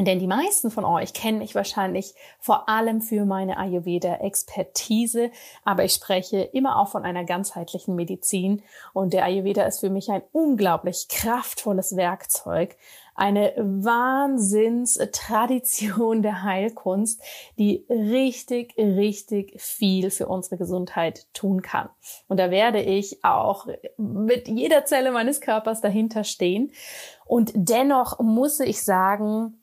denn 0.06 0.20
die 0.20 0.27
meisten 0.27 0.70
von 0.70 0.86
euch 0.86 1.13
kennen 1.13 1.39
mich 1.39 1.56
wahrscheinlich 1.56 2.13
vor 2.39 2.70
allem 2.70 3.01
für 3.01 3.25
meine 3.25 3.58
Ayurveda-Expertise, 3.58 5.32
aber 5.63 5.86
ich 5.86 5.94
spreche 5.94 6.42
immer 6.42 6.80
auch 6.80 6.89
von 6.89 7.04
einer 7.04 7.24
ganzheitlichen 7.24 7.96
Medizin 7.96 8.62
und 8.94 9.13
der 9.13 9.25
Ayurveda 9.25 9.63
ist 9.63 9.80
für 9.80 9.89
mich 9.89 10.12
ein 10.12 10.22
unglaublich 10.32 11.08
kraftvolles 11.10 11.96
Werkzeug, 11.96 12.77
eine 13.16 13.54
Wahnsinnstradition 13.58 16.22
der 16.22 16.44
Heilkunst, 16.44 17.20
die 17.58 17.84
richtig, 17.89 18.77
richtig 18.77 19.60
viel 19.60 20.12
für 20.12 20.27
unsere 20.27 20.58
Gesundheit 20.58 21.25
tun 21.34 21.63
kann. 21.63 21.89
Und 22.27 22.39
da 22.39 22.51
werde 22.51 22.80
ich 22.80 23.25
auch 23.25 23.66
mit 23.98 24.48
jeder 24.48 24.86
Zelle 24.86 25.12
meines 25.12 25.42
Körpers 25.42 25.82
dahinter 25.82 26.24
stehen. 26.24 26.72
Und 27.25 27.51
dennoch 27.56 28.20
muss 28.20 28.60
ich 28.60 28.84
sagen, 28.84 29.60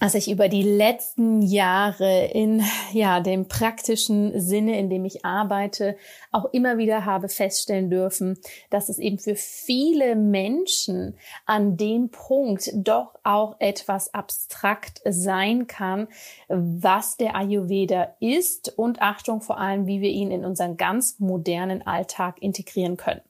dass 0.00 0.14
ich 0.14 0.30
über 0.30 0.48
die 0.48 0.62
letzten 0.62 1.42
Jahre 1.42 2.26
in 2.26 2.62
ja 2.92 3.20
dem 3.20 3.48
praktischen 3.48 4.38
Sinne, 4.40 4.78
in 4.78 4.90
dem 4.90 5.04
ich 5.04 5.24
arbeite, 5.24 5.96
auch 6.30 6.46
immer 6.52 6.78
wieder 6.78 7.04
habe 7.04 7.28
feststellen 7.28 7.90
dürfen, 7.90 8.38
dass 8.70 8.88
es 8.88 8.98
eben 8.98 9.18
für 9.18 9.34
viele 9.34 10.14
Menschen 10.14 11.16
an 11.46 11.76
dem 11.76 12.10
Punkt 12.10 12.70
doch 12.74 13.14
auch 13.24 13.56
etwas 13.58 14.14
abstrakt 14.14 15.00
sein 15.04 15.66
kann, 15.66 16.08
was 16.48 17.16
der 17.16 17.34
Ayurveda 17.34 18.14
ist 18.20 18.78
und 18.78 19.02
Achtung 19.02 19.40
vor 19.40 19.58
allem, 19.58 19.86
wie 19.86 20.00
wir 20.00 20.10
ihn 20.10 20.30
in 20.30 20.44
unseren 20.44 20.76
ganz 20.76 21.18
modernen 21.18 21.86
Alltag 21.86 22.40
integrieren 22.40 22.96
können. 22.96 23.22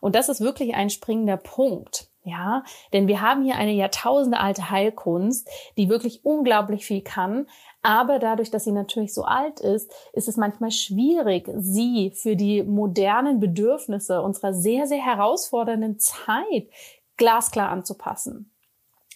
Und 0.00 0.14
das 0.14 0.28
ist 0.28 0.40
wirklich 0.40 0.74
ein 0.74 0.90
springender 0.90 1.36
Punkt. 1.36 2.10
Ja, 2.26 2.64
denn 2.94 3.06
wir 3.06 3.20
haben 3.20 3.44
hier 3.44 3.56
eine 3.56 3.72
Jahrtausende 3.72 4.40
alte 4.40 4.70
Heilkunst, 4.70 5.46
die 5.76 5.90
wirklich 5.90 6.24
unglaublich 6.24 6.86
viel 6.86 7.02
kann. 7.02 7.46
Aber 7.82 8.18
dadurch, 8.18 8.50
dass 8.50 8.64
sie 8.64 8.72
natürlich 8.72 9.12
so 9.12 9.24
alt 9.24 9.60
ist, 9.60 9.92
ist 10.14 10.26
es 10.26 10.38
manchmal 10.38 10.70
schwierig, 10.70 11.50
sie 11.54 12.12
für 12.16 12.34
die 12.34 12.62
modernen 12.62 13.40
Bedürfnisse 13.40 14.22
unserer 14.22 14.54
sehr, 14.54 14.86
sehr 14.86 15.04
herausfordernden 15.04 15.98
Zeit 15.98 16.70
glasklar 17.18 17.68
anzupassen. 17.68 18.53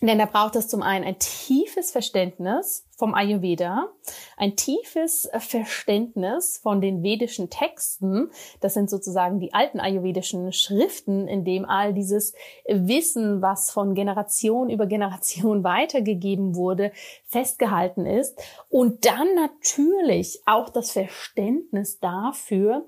Denn 0.01 0.19
da 0.19 0.27
braucht 0.27 0.55
es 0.55 0.69
zum 0.69 0.83
einen 0.83 1.05
ein 1.05 1.19
tiefes 1.19 1.91
Verständnis 1.91 2.87
vom 2.97 3.15
Ayurveda, 3.15 3.89
ein 4.37 4.55
tiefes 4.55 5.29
Verständnis 5.39 6.59
von 6.59 6.81
den 6.81 7.03
vedischen 7.03 7.51
Texten. 7.51 8.31
Das 8.61 8.75
sind 8.75 8.91
sozusagen 8.91 9.41
die 9.41 9.55
alten 9.55 9.81
ayurvedischen 9.81 10.53
Schriften, 10.53 11.27
in 11.27 11.45
dem 11.45 11.65
all 11.65 11.95
dieses 11.95 12.33
Wissen, 12.69 13.43
was 13.43 13.73
von 13.73 13.95
Generation 13.95 14.71
über 14.71 14.87
Generation 14.87 15.65
weitergegeben 15.65 16.55
wurde, 16.55 16.93
festgehalten 17.27 18.07
ist. 18.07 18.41
Und 18.69 19.05
dann 19.05 19.35
natürlich 19.35 20.43
auch 20.47 20.69
das 20.69 20.93
Verständnis 20.93 21.99
dafür, 21.99 22.85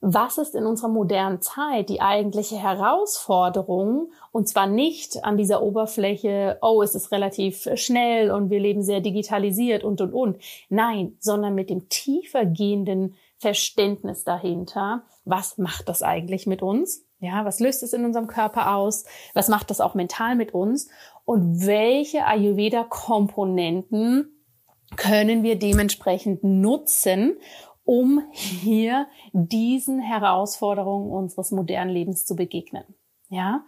was 0.00 0.38
ist 0.38 0.54
in 0.54 0.64
unserer 0.64 0.88
modernen 0.88 1.42
Zeit 1.42 1.88
die 1.88 2.00
eigentliche 2.00 2.56
Herausforderung? 2.56 4.12
Und 4.30 4.48
zwar 4.48 4.68
nicht 4.68 5.24
an 5.24 5.36
dieser 5.36 5.62
Oberfläche, 5.62 6.58
oh, 6.62 6.82
es 6.82 6.94
ist 6.94 7.10
relativ 7.10 7.68
schnell 7.74 8.30
und 8.30 8.50
wir 8.50 8.60
leben 8.60 8.82
sehr 8.82 9.00
digitalisiert 9.00 9.82
und, 9.82 10.00
und, 10.00 10.12
und. 10.12 10.38
Nein, 10.68 11.16
sondern 11.18 11.54
mit 11.54 11.68
dem 11.68 11.88
tiefer 11.88 12.46
gehenden 12.46 13.16
Verständnis 13.38 14.24
dahinter. 14.24 15.02
Was 15.24 15.58
macht 15.58 15.88
das 15.88 16.02
eigentlich 16.02 16.46
mit 16.46 16.62
uns? 16.62 17.04
Ja, 17.20 17.44
was 17.44 17.58
löst 17.58 17.82
es 17.82 17.92
in 17.92 18.04
unserem 18.04 18.28
Körper 18.28 18.76
aus? 18.76 19.04
Was 19.34 19.48
macht 19.48 19.70
das 19.70 19.80
auch 19.80 19.94
mental 19.94 20.36
mit 20.36 20.54
uns? 20.54 20.88
Und 21.24 21.66
welche 21.66 22.24
Ayurveda-Komponenten 22.24 24.38
können 24.96 25.42
wir 25.42 25.58
dementsprechend 25.58 26.44
nutzen, 26.44 27.36
um 27.88 28.22
hier 28.32 29.06
diesen 29.32 29.98
Herausforderungen 29.98 31.10
unseres 31.10 31.52
modernen 31.52 31.90
Lebens 31.90 32.26
zu 32.26 32.36
begegnen. 32.36 32.84
Ja, 33.30 33.64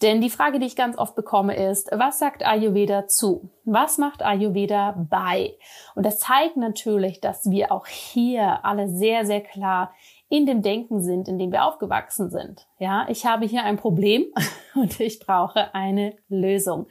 denn 0.00 0.20
die 0.20 0.30
Frage, 0.30 0.60
die 0.60 0.66
ich 0.66 0.76
ganz 0.76 0.96
oft 0.96 1.16
bekomme, 1.16 1.56
ist, 1.56 1.90
was 1.92 2.20
sagt 2.20 2.46
Ayurveda 2.46 3.08
zu? 3.08 3.50
Was 3.64 3.98
macht 3.98 4.22
Ayurveda 4.22 5.06
bei? 5.10 5.56
Und 5.96 6.06
das 6.06 6.20
zeigt 6.20 6.56
natürlich, 6.56 7.20
dass 7.20 7.50
wir 7.50 7.72
auch 7.72 7.86
hier 7.86 8.64
alle 8.64 8.88
sehr, 8.88 9.26
sehr 9.26 9.40
klar 9.40 9.92
in 10.28 10.46
dem 10.46 10.62
Denken 10.62 11.02
sind, 11.02 11.26
in 11.26 11.38
dem 11.40 11.50
wir 11.50 11.64
aufgewachsen 11.64 12.30
sind. 12.30 12.68
Ja, 12.78 13.06
ich 13.08 13.26
habe 13.26 13.44
hier 13.44 13.64
ein 13.64 13.76
Problem 13.76 14.26
und 14.76 15.00
ich 15.00 15.18
brauche 15.18 15.74
eine 15.74 16.14
Lösung. 16.28 16.86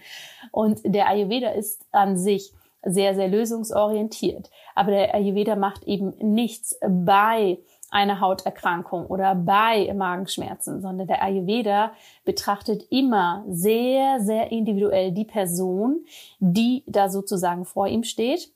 Und 0.51 0.81
der 0.83 1.07
Ayurveda 1.07 1.51
ist 1.51 1.85
an 1.93 2.17
sich 2.17 2.53
sehr, 2.83 3.15
sehr 3.15 3.27
lösungsorientiert. 3.27 4.49
Aber 4.75 4.91
der 4.91 5.13
Ayurveda 5.15 5.55
macht 5.55 5.83
eben 5.83 6.13
nichts 6.19 6.77
bei 6.87 7.59
einer 7.89 8.19
Hauterkrankung 8.19 9.05
oder 9.05 9.35
bei 9.35 9.93
Magenschmerzen, 9.93 10.81
sondern 10.81 11.07
der 11.07 11.21
Ayurveda 11.21 11.93
betrachtet 12.25 12.87
immer 12.89 13.45
sehr, 13.47 14.19
sehr 14.19 14.51
individuell 14.51 15.11
die 15.11 15.25
Person, 15.25 16.03
die 16.39 16.83
da 16.87 17.09
sozusagen 17.09 17.65
vor 17.65 17.87
ihm 17.87 18.03
steht 18.03 18.51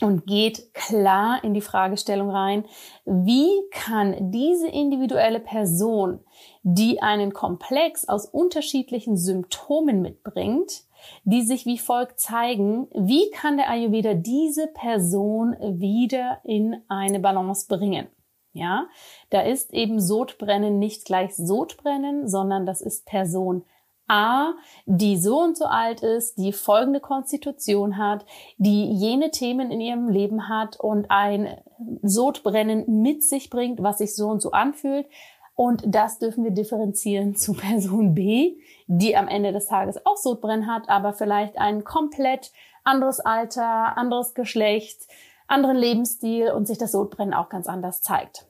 und 0.00 0.26
geht 0.26 0.74
klar 0.74 1.44
in 1.44 1.54
die 1.54 1.60
Fragestellung 1.60 2.30
rein, 2.30 2.64
wie 3.04 3.50
kann 3.70 4.32
diese 4.32 4.68
individuelle 4.68 5.40
Person, 5.40 6.20
die 6.62 7.00
einen 7.02 7.32
Komplex 7.32 8.08
aus 8.08 8.26
unterschiedlichen 8.26 9.16
Symptomen 9.16 10.02
mitbringt, 10.02 10.84
die 11.24 11.42
sich 11.42 11.66
wie 11.66 11.78
folgt 11.78 12.20
zeigen, 12.20 12.88
wie 12.94 13.30
kann 13.30 13.56
der 13.56 13.70
Ayurveda 13.70 14.14
diese 14.14 14.66
Person 14.68 15.56
wieder 15.60 16.38
in 16.44 16.82
eine 16.88 17.20
Balance 17.20 17.66
bringen. 17.68 18.08
Ja, 18.52 18.86
da 19.30 19.40
ist 19.40 19.74
eben 19.74 20.00
Sodbrennen 20.00 20.78
nicht 20.78 21.04
gleich 21.06 21.34
Sodbrennen, 21.34 22.28
sondern 22.28 22.66
das 22.66 22.80
ist 22.80 23.04
Person 23.04 23.64
A, 24.06 24.52
die 24.84 25.16
so 25.16 25.40
und 25.40 25.56
so 25.56 25.64
alt 25.64 26.02
ist, 26.02 26.36
die 26.36 26.52
folgende 26.52 27.00
Konstitution 27.00 27.96
hat, 27.96 28.26
die 28.58 28.92
jene 28.92 29.30
Themen 29.30 29.70
in 29.70 29.80
ihrem 29.80 30.08
Leben 30.08 30.48
hat 30.48 30.78
und 30.78 31.10
ein 31.10 31.56
Sodbrennen 32.02 33.02
mit 33.02 33.22
sich 33.22 33.48
bringt, 33.48 33.82
was 33.82 33.98
sich 33.98 34.14
so 34.14 34.28
und 34.28 34.42
so 34.42 34.50
anfühlt. 34.50 35.06
Und 35.54 35.82
das 35.86 36.18
dürfen 36.18 36.44
wir 36.44 36.50
differenzieren 36.50 37.36
zu 37.36 37.52
Person 37.54 38.14
B, 38.14 38.56
die 38.86 39.16
am 39.16 39.28
Ende 39.28 39.52
des 39.52 39.66
Tages 39.66 40.04
auch 40.04 40.16
Sodbrennen 40.16 40.66
hat, 40.66 40.88
aber 40.88 41.12
vielleicht 41.12 41.58
ein 41.58 41.84
komplett 41.84 42.52
anderes 42.82 43.20
Alter, 43.20 43.96
anderes 43.96 44.34
Geschlecht, 44.34 45.02
anderen 45.46 45.76
Lebensstil 45.76 46.50
und 46.50 46.66
sich 46.66 46.78
das 46.78 46.92
Sodbrennen 46.92 47.34
auch 47.34 47.48
ganz 47.48 47.66
anders 47.66 48.02
zeigt. 48.02 48.46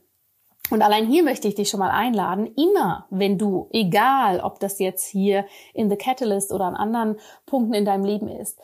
Und 0.70 0.80
allein 0.80 1.06
hier 1.06 1.22
möchte 1.22 1.46
ich 1.46 1.54
dich 1.54 1.68
schon 1.68 1.80
mal 1.80 1.90
einladen, 1.90 2.46
immer 2.56 3.06
wenn 3.10 3.36
du, 3.36 3.68
egal 3.70 4.40
ob 4.40 4.60
das 4.60 4.78
jetzt 4.78 5.06
hier 5.06 5.44
in 5.74 5.90
The 5.90 5.96
Catalyst 5.96 6.52
oder 6.52 6.64
an 6.64 6.74
anderen 6.74 7.18
Punkten 7.44 7.74
in 7.74 7.84
deinem 7.84 8.04
Leben 8.04 8.28
ist, 8.28 8.58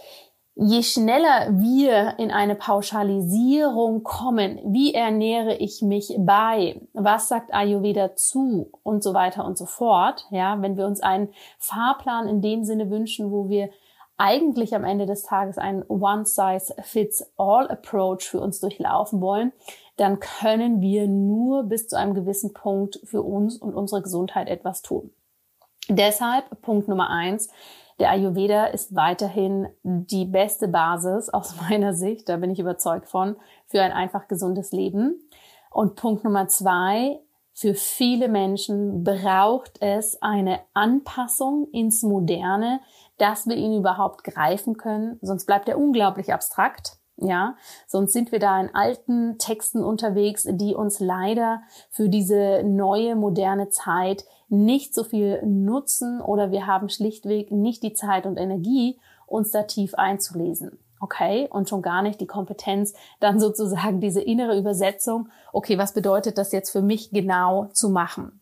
je 0.62 0.82
schneller 0.82 1.58
wir 1.58 2.18
in 2.18 2.30
eine 2.30 2.54
Pauschalisierung 2.54 4.02
kommen, 4.02 4.60
wie 4.66 4.92
ernähre 4.92 5.56
ich 5.56 5.80
mich 5.80 6.14
bei, 6.18 6.78
was 6.92 7.28
sagt 7.28 7.54
Ayurveda 7.54 8.14
zu 8.14 8.70
und 8.82 9.02
so 9.02 9.14
weiter 9.14 9.46
und 9.46 9.56
so 9.56 9.64
fort, 9.64 10.26
ja, 10.30 10.60
wenn 10.60 10.76
wir 10.76 10.84
uns 10.86 11.00
einen 11.00 11.30
Fahrplan 11.58 12.28
in 12.28 12.42
dem 12.42 12.64
Sinne 12.64 12.90
wünschen, 12.90 13.32
wo 13.32 13.48
wir 13.48 13.70
eigentlich 14.18 14.74
am 14.74 14.84
Ende 14.84 15.06
des 15.06 15.22
Tages 15.22 15.56
einen 15.56 15.82
One-Size-Fits-All-Approach 15.88 18.28
für 18.28 18.40
uns 18.40 18.60
durchlaufen 18.60 19.22
wollen, 19.22 19.54
dann 19.96 20.20
können 20.20 20.82
wir 20.82 21.08
nur 21.08 21.62
bis 21.62 21.88
zu 21.88 21.96
einem 21.96 22.12
gewissen 22.12 22.52
Punkt 22.52 23.00
für 23.04 23.22
uns 23.22 23.56
und 23.56 23.74
unsere 23.74 24.02
Gesundheit 24.02 24.48
etwas 24.48 24.82
tun. 24.82 25.10
Deshalb 25.88 26.60
Punkt 26.60 26.86
Nummer 26.86 27.08
eins, 27.08 27.48
der 28.00 28.10
Ayurveda 28.10 28.66
ist 28.66 28.94
weiterhin 28.96 29.68
die 29.82 30.24
beste 30.24 30.68
Basis 30.68 31.28
aus 31.28 31.54
meiner 31.70 31.94
Sicht, 31.94 32.28
da 32.28 32.38
bin 32.38 32.50
ich 32.50 32.58
überzeugt 32.58 33.08
von, 33.08 33.36
für 33.66 33.82
ein 33.82 33.92
einfach 33.92 34.26
gesundes 34.26 34.72
Leben. 34.72 35.20
Und 35.70 35.94
Punkt 35.94 36.24
Nummer 36.24 36.48
zwei, 36.48 37.20
für 37.52 37.74
viele 37.74 38.28
Menschen 38.28 39.04
braucht 39.04 39.80
es 39.80 40.20
eine 40.22 40.60
Anpassung 40.72 41.68
ins 41.72 42.02
Moderne, 42.02 42.80
dass 43.18 43.46
wir 43.46 43.56
ihn 43.56 43.78
überhaupt 43.78 44.24
greifen 44.24 44.78
können, 44.78 45.18
sonst 45.20 45.44
bleibt 45.44 45.68
er 45.68 45.78
unglaublich 45.78 46.32
abstrakt. 46.32 46.99
Ja, 47.22 47.56
sonst 47.86 48.14
sind 48.14 48.32
wir 48.32 48.38
da 48.38 48.58
in 48.60 48.74
alten 48.74 49.36
Texten 49.38 49.84
unterwegs, 49.84 50.46
die 50.48 50.74
uns 50.74 51.00
leider 51.00 51.62
für 51.90 52.08
diese 52.08 52.62
neue 52.64 53.14
moderne 53.14 53.68
Zeit 53.68 54.24
nicht 54.48 54.94
so 54.94 55.04
viel 55.04 55.44
nutzen 55.44 56.20
oder 56.20 56.50
wir 56.50 56.66
haben 56.66 56.88
schlichtweg 56.88 57.52
nicht 57.52 57.82
die 57.82 57.92
Zeit 57.92 58.24
und 58.24 58.38
Energie, 58.38 58.98
uns 59.26 59.50
da 59.50 59.64
tief 59.64 59.94
einzulesen. 59.94 60.78
Okay, 60.98 61.48
und 61.50 61.68
schon 61.68 61.80
gar 61.80 62.02
nicht 62.02 62.20
die 62.20 62.26
Kompetenz, 62.26 62.94
dann 63.20 63.40
sozusagen 63.40 64.00
diese 64.00 64.20
innere 64.20 64.58
Übersetzung, 64.58 65.28
okay, 65.52 65.78
was 65.78 65.94
bedeutet 65.94 66.36
das 66.36 66.52
jetzt 66.52 66.70
für 66.70 66.82
mich 66.82 67.10
genau 67.10 67.66
zu 67.72 67.88
machen? 67.88 68.40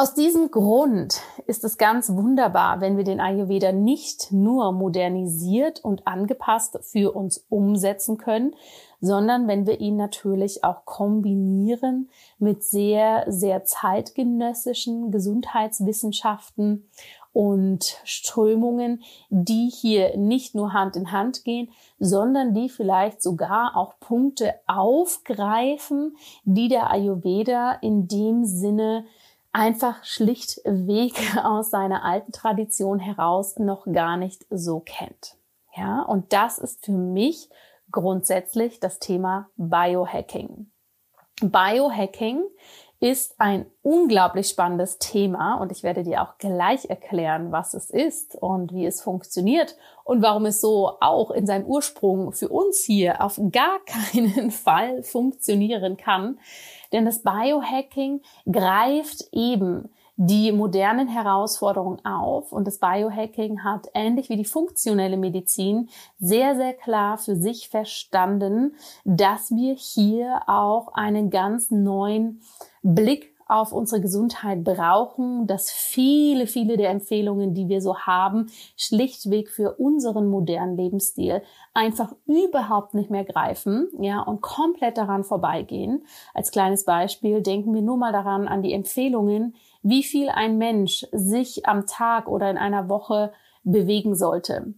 Aus 0.00 0.14
diesem 0.14 0.52
Grund 0.52 1.22
ist 1.48 1.64
es 1.64 1.76
ganz 1.76 2.10
wunderbar, 2.10 2.80
wenn 2.80 2.96
wir 2.96 3.02
den 3.02 3.18
Ayurveda 3.18 3.72
nicht 3.72 4.30
nur 4.30 4.70
modernisiert 4.70 5.80
und 5.84 6.06
angepasst 6.06 6.78
für 6.82 7.16
uns 7.16 7.44
umsetzen 7.48 8.16
können, 8.16 8.54
sondern 9.00 9.48
wenn 9.48 9.66
wir 9.66 9.80
ihn 9.80 9.96
natürlich 9.96 10.62
auch 10.62 10.84
kombinieren 10.84 12.10
mit 12.38 12.62
sehr, 12.62 13.24
sehr 13.26 13.64
zeitgenössischen 13.64 15.10
Gesundheitswissenschaften 15.10 16.88
und 17.32 17.96
Strömungen, 18.04 19.02
die 19.30 19.68
hier 19.68 20.16
nicht 20.16 20.54
nur 20.54 20.74
Hand 20.74 20.94
in 20.94 21.10
Hand 21.10 21.42
gehen, 21.42 21.70
sondern 21.98 22.54
die 22.54 22.68
vielleicht 22.68 23.20
sogar 23.20 23.76
auch 23.76 23.98
Punkte 23.98 24.54
aufgreifen, 24.68 26.16
die 26.44 26.68
der 26.68 26.88
Ayurveda 26.88 27.72
in 27.82 28.06
dem 28.06 28.44
Sinne 28.44 29.04
einfach 29.52 30.04
schlichtweg 30.04 31.14
aus 31.44 31.70
seiner 31.70 32.04
alten 32.04 32.32
Tradition 32.32 32.98
heraus 32.98 33.58
noch 33.58 33.86
gar 33.90 34.16
nicht 34.16 34.46
so 34.50 34.80
kennt. 34.80 35.36
Ja, 35.76 36.02
und 36.02 36.32
das 36.32 36.58
ist 36.58 36.84
für 36.84 36.92
mich 36.92 37.48
grundsätzlich 37.90 38.80
das 38.80 38.98
Thema 38.98 39.48
Biohacking. 39.56 40.70
Biohacking 41.40 42.42
ist 43.00 43.36
ein 43.38 43.66
unglaublich 43.82 44.48
spannendes 44.48 44.98
Thema 44.98 45.54
und 45.54 45.70
ich 45.70 45.84
werde 45.84 46.02
dir 46.02 46.22
auch 46.22 46.36
gleich 46.38 46.90
erklären, 46.90 47.52
was 47.52 47.74
es 47.74 47.90
ist 47.90 48.34
und 48.34 48.72
wie 48.74 48.86
es 48.86 49.00
funktioniert 49.00 49.76
und 50.02 50.20
warum 50.20 50.46
es 50.46 50.60
so 50.60 50.96
auch 51.00 51.30
in 51.30 51.46
seinem 51.46 51.64
Ursprung 51.66 52.32
für 52.32 52.48
uns 52.48 52.82
hier 52.82 53.22
auf 53.22 53.40
gar 53.52 53.78
keinen 53.86 54.50
Fall 54.50 55.04
funktionieren 55.04 55.96
kann. 55.96 56.40
Denn 56.92 57.04
das 57.04 57.22
Biohacking 57.22 58.22
greift 58.50 59.28
eben 59.32 59.88
die 60.20 60.50
modernen 60.50 61.06
Herausforderungen 61.06 62.04
auf. 62.04 62.52
Und 62.52 62.66
das 62.66 62.78
Biohacking 62.78 63.62
hat 63.62 63.86
ähnlich 63.94 64.28
wie 64.28 64.36
die 64.36 64.44
funktionelle 64.44 65.16
Medizin 65.16 65.88
sehr, 66.18 66.56
sehr 66.56 66.74
klar 66.74 67.18
für 67.18 67.36
sich 67.36 67.68
verstanden, 67.68 68.74
dass 69.04 69.52
wir 69.52 69.74
hier 69.74 70.42
auch 70.48 70.92
einen 70.94 71.30
ganz 71.30 71.70
neuen 71.70 72.40
Blick 72.82 73.27
auf 73.48 73.72
unsere 73.72 74.02
Gesundheit 74.02 74.62
brauchen, 74.62 75.46
dass 75.46 75.70
viele, 75.70 76.46
viele 76.46 76.76
der 76.76 76.90
Empfehlungen, 76.90 77.54
die 77.54 77.68
wir 77.68 77.80
so 77.80 77.98
haben, 77.98 78.50
schlichtweg 78.76 79.48
für 79.48 79.76
unseren 79.76 80.28
modernen 80.28 80.76
Lebensstil 80.76 81.42
einfach 81.72 82.14
überhaupt 82.26 82.92
nicht 82.92 83.10
mehr 83.10 83.24
greifen, 83.24 83.88
ja, 83.98 84.20
und 84.20 84.42
komplett 84.42 84.98
daran 84.98 85.24
vorbeigehen. 85.24 86.04
Als 86.34 86.50
kleines 86.50 86.84
Beispiel 86.84 87.42
denken 87.42 87.74
wir 87.74 87.82
nur 87.82 87.96
mal 87.96 88.12
daran 88.12 88.46
an 88.46 88.62
die 88.62 88.74
Empfehlungen, 88.74 89.54
wie 89.82 90.02
viel 90.02 90.28
ein 90.28 90.58
Mensch 90.58 91.06
sich 91.12 91.66
am 91.66 91.86
Tag 91.86 92.28
oder 92.28 92.50
in 92.50 92.58
einer 92.58 92.88
Woche 92.88 93.32
bewegen 93.64 94.14
sollte. 94.14 94.74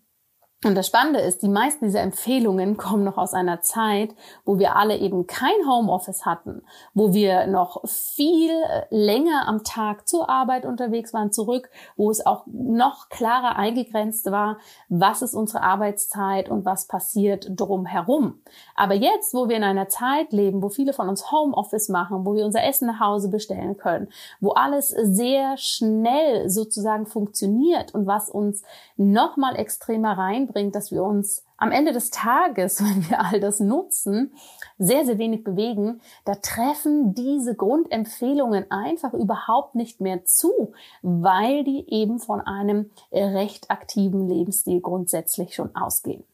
Und 0.63 0.75
das 0.75 0.89
Spannende 0.89 1.21
ist, 1.21 1.41
die 1.41 1.49
meisten 1.49 1.87
dieser 1.87 2.03
Empfehlungen 2.03 2.77
kommen 2.77 3.03
noch 3.03 3.17
aus 3.17 3.33
einer 3.33 3.63
Zeit, 3.63 4.15
wo 4.45 4.59
wir 4.59 4.77
alle 4.77 4.99
eben 4.99 5.27
kein 5.27 5.55
Homeoffice 5.67 6.27
hatten, 6.27 6.61
wo 6.93 7.15
wir 7.15 7.47
noch 7.47 7.81
viel 7.89 8.53
länger 8.91 9.49
am 9.49 9.65
Tag 9.65 10.07
zur 10.07 10.29
Arbeit 10.29 10.67
unterwegs 10.67 11.15
waren, 11.15 11.33
zurück, 11.33 11.71
wo 11.97 12.11
es 12.11 12.27
auch 12.27 12.45
noch 12.47 13.09
klarer 13.09 13.57
eingegrenzt 13.57 14.31
war, 14.31 14.59
was 14.91 15.23
ist 15.23 15.33
unsere 15.33 15.63
Arbeitszeit 15.63 16.51
und 16.51 16.67
was 16.67 16.87
passiert 16.87 17.49
drumherum. 17.59 18.43
Aber 18.77 18.93
jetzt, 18.93 19.33
wo 19.33 19.49
wir 19.49 19.57
in 19.57 19.65
einer 19.65 19.89
Zeit 19.89 20.31
leben, 20.31 20.63
wo 20.63 20.69
viele 20.69 20.93
von 20.93 21.09
uns 21.09 21.33
Homeoffice 21.33 21.89
machen, 21.89 22.27
wo 22.27 22.35
wir 22.35 22.45
unser 22.45 22.63
Essen 22.63 22.87
nach 22.87 23.01
Hause 23.01 23.31
bestellen 23.31 23.79
können, 23.79 24.09
wo 24.41 24.51
alles 24.51 24.91
sehr 24.91 25.57
schnell 25.57 26.51
sozusagen 26.51 27.07
funktioniert 27.07 27.95
und 27.95 28.07
was 28.07 28.29
uns 28.29 28.63
nochmal 28.99 29.57
extremer 29.57 30.19
rein 30.19 30.50
bringt, 30.53 30.75
dass 30.75 30.91
wir 30.91 31.03
uns 31.03 31.45
am 31.57 31.73
Ende 31.73 31.93
des 31.93 32.11
Tages, 32.11 32.81
wenn 32.85 33.09
wir 33.09 33.21
all 33.21 33.41
das 33.41 33.61
nutzen, 33.61 34.33
sehr, 34.79 35.05
sehr 35.05 35.19
wenig 35.19 35.45
bewegen, 35.45 36.01
da 36.25 36.35
treffen 36.35 37.15
diese 37.15 37.55
Grundempfehlungen 37.55 38.71
einfach 38.71 39.15
überhaupt 39.15 39.75
nicht 39.75 40.01
mehr 40.01 40.25
zu, 40.25 40.73
weil 41.03 41.65
die 41.65 41.85
eben 41.89 42.19
von 42.19 42.41
einem 42.41 42.91
recht 43.13 43.71
aktiven 43.71 44.29
Lebensstil 44.29 44.81
grundsätzlich 44.81 45.55
schon 45.55 45.75
ausgehen. 45.75 46.25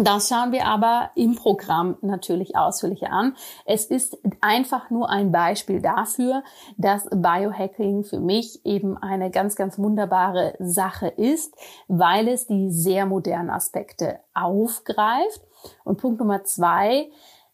Das 0.00 0.28
schauen 0.28 0.52
wir 0.52 0.64
aber 0.66 1.10
im 1.16 1.34
Programm 1.34 1.96
natürlich 2.02 2.56
ausführlicher 2.56 3.10
an. 3.10 3.34
Es 3.64 3.86
ist 3.86 4.16
einfach 4.40 4.90
nur 4.90 5.10
ein 5.10 5.32
Beispiel 5.32 5.82
dafür, 5.82 6.44
dass 6.76 7.08
Biohacking 7.10 8.04
für 8.04 8.20
mich 8.20 8.64
eben 8.64 8.96
eine 8.96 9.32
ganz, 9.32 9.56
ganz 9.56 9.76
wunderbare 9.76 10.54
Sache 10.60 11.08
ist, 11.08 11.52
weil 11.88 12.28
es 12.28 12.46
die 12.46 12.70
sehr 12.70 13.06
modernen 13.06 13.50
Aspekte 13.50 14.20
aufgreift. 14.34 15.42
Und 15.82 16.00
Punkt 16.00 16.20
Nummer 16.20 16.44
zwei, 16.44 17.08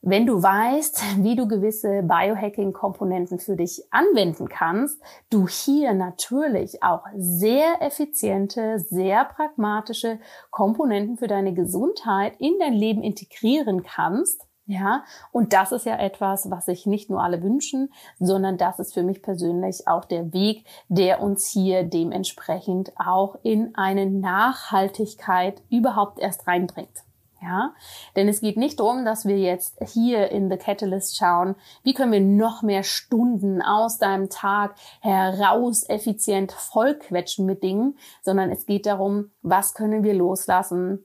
wenn 0.06 0.26
du 0.26 0.42
weißt, 0.42 1.22
wie 1.24 1.34
du 1.34 1.48
gewisse 1.48 2.02
Biohacking-Komponenten 2.02 3.38
für 3.38 3.56
dich 3.56 3.82
anwenden 3.90 4.48
kannst, 4.48 5.00
du 5.30 5.48
hier 5.48 5.94
natürlich 5.94 6.82
auch 6.82 7.04
sehr 7.16 7.80
effiziente, 7.80 8.78
sehr 8.78 9.24
pragmatische 9.24 10.18
Komponenten 10.50 11.16
für 11.16 11.26
deine 11.26 11.54
Gesundheit 11.54 12.34
in 12.38 12.52
dein 12.60 12.74
Leben 12.74 13.02
integrieren 13.02 13.82
kannst, 13.82 14.46
ja, 14.66 15.04
und 15.30 15.52
das 15.52 15.72
ist 15.72 15.84
ja 15.84 15.98
etwas, 15.98 16.50
was 16.50 16.64
sich 16.66 16.86
nicht 16.86 17.10
nur 17.10 17.22
alle 17.22 17.42
wünschen, 17.42 17.92
sondern 18.18 18.56
das 18.56 18.78
ist 18.78 18.94
für 18.94 19.02
mich 19.02 19.20
persönlich 19.20 19.86
auch 19.86 20.06
der 20.06 20.32
Weg, 20.32 20.64
der 20.88 21.20
uns 21.20 21.50
hier 21.50 21.82
dementsprechend 21.82 22.92
auch 22.96 23.36
in 23.42 23.74
eine 23.74 24.06
Nachhaltigkeit 24.06 25.60
überhaupt 25.68 26.18
erst 26.18 26.46
reinbringt. 26.46 27.04
Ja, 27.44 27.74
denn 28.16 28.28
es 28.28 28.40
geht 28.40 28.56
nicht 28.56 28.80
darum, 28.80 29.04
dass 29.04 29.26
wir 29.26 29.38
jetzt 29.38 29.76
hier 29.92 30.30
in 30.30 30.48
The 30.48 30.56
Catalyst 30.56 31.18
schauen, 31.18 31.56
wie 31.82 31.92
können 31.92 32.12
wir 32.12 32.20
noch 32.20 32.62
mehr 32.62 32.82
Stunden 32.82 33.60
aus 33.60 33.98
deinem 33.98 34.30
Tag 34.30 34.76
heraus 35.00 35.86
effizient 35.86 36.52
vollquetschen 36.52 37.44
mit 37.44 37.62
Dingen, 37.62 37.98
sondern 38.22 38.50
es 38.50 38.64
geht 38.64 38.86
darum, 38.86 39.30
was 39.42 39.74
können 39.74 40.04
wir 40.04 40.14
loslassen, 40.14 41.04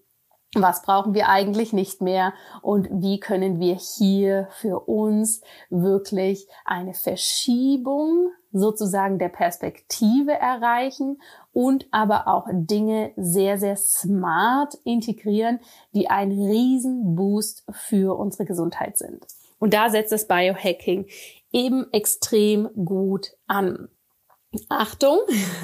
was 0.55 0.81
brauchen 0.81 1.13
wir 1.13 1.27
eigentlich 1.27 1.73
nicht 1.73 2.01
mehr? 2.01 2.33
Und 2.61 2.87
wie 2.89 3.19
können 3.19 3.59
wir 3.59 3.75
hier 3.75 4.47
für 4.51 4.79
uns 4.87 5.41
wirklich 5.69 6.47
eine 6.65 6.93
Verschiebung 6.93 8.31
sozusagen 8.51 9.19
der 9.19 9.29
Perspektive 9.29 10.33
erreichen 10.33 11.21
und 11.53 11.87
aber 11.91 12.27
auch 12.27 12.47
Dinge 12.51 13.11
sehr, 13.15 13.57
sehr 13.57 13.75
smart 13.75 14.75
integrieren, 14.83 15.59
die 15.93 16.09
ein 16.09 16.31
Riesenboost 16.31 17.65
für 17.71 18.17
unsere 18.17 18.45
Gesundheit 18.45 18.97
sind. 18.97 19.25
Und 19.59 19.73
da 19.73 19.89
setzt 19.89 20.11
das 20.11 20.27
Biohacking 20.27 21.05
eben 21.51 21.85
extrem 21.91 22.69
gut 22.85 23.33
an. 23.47 23.89
Achtung, 24.67 25.19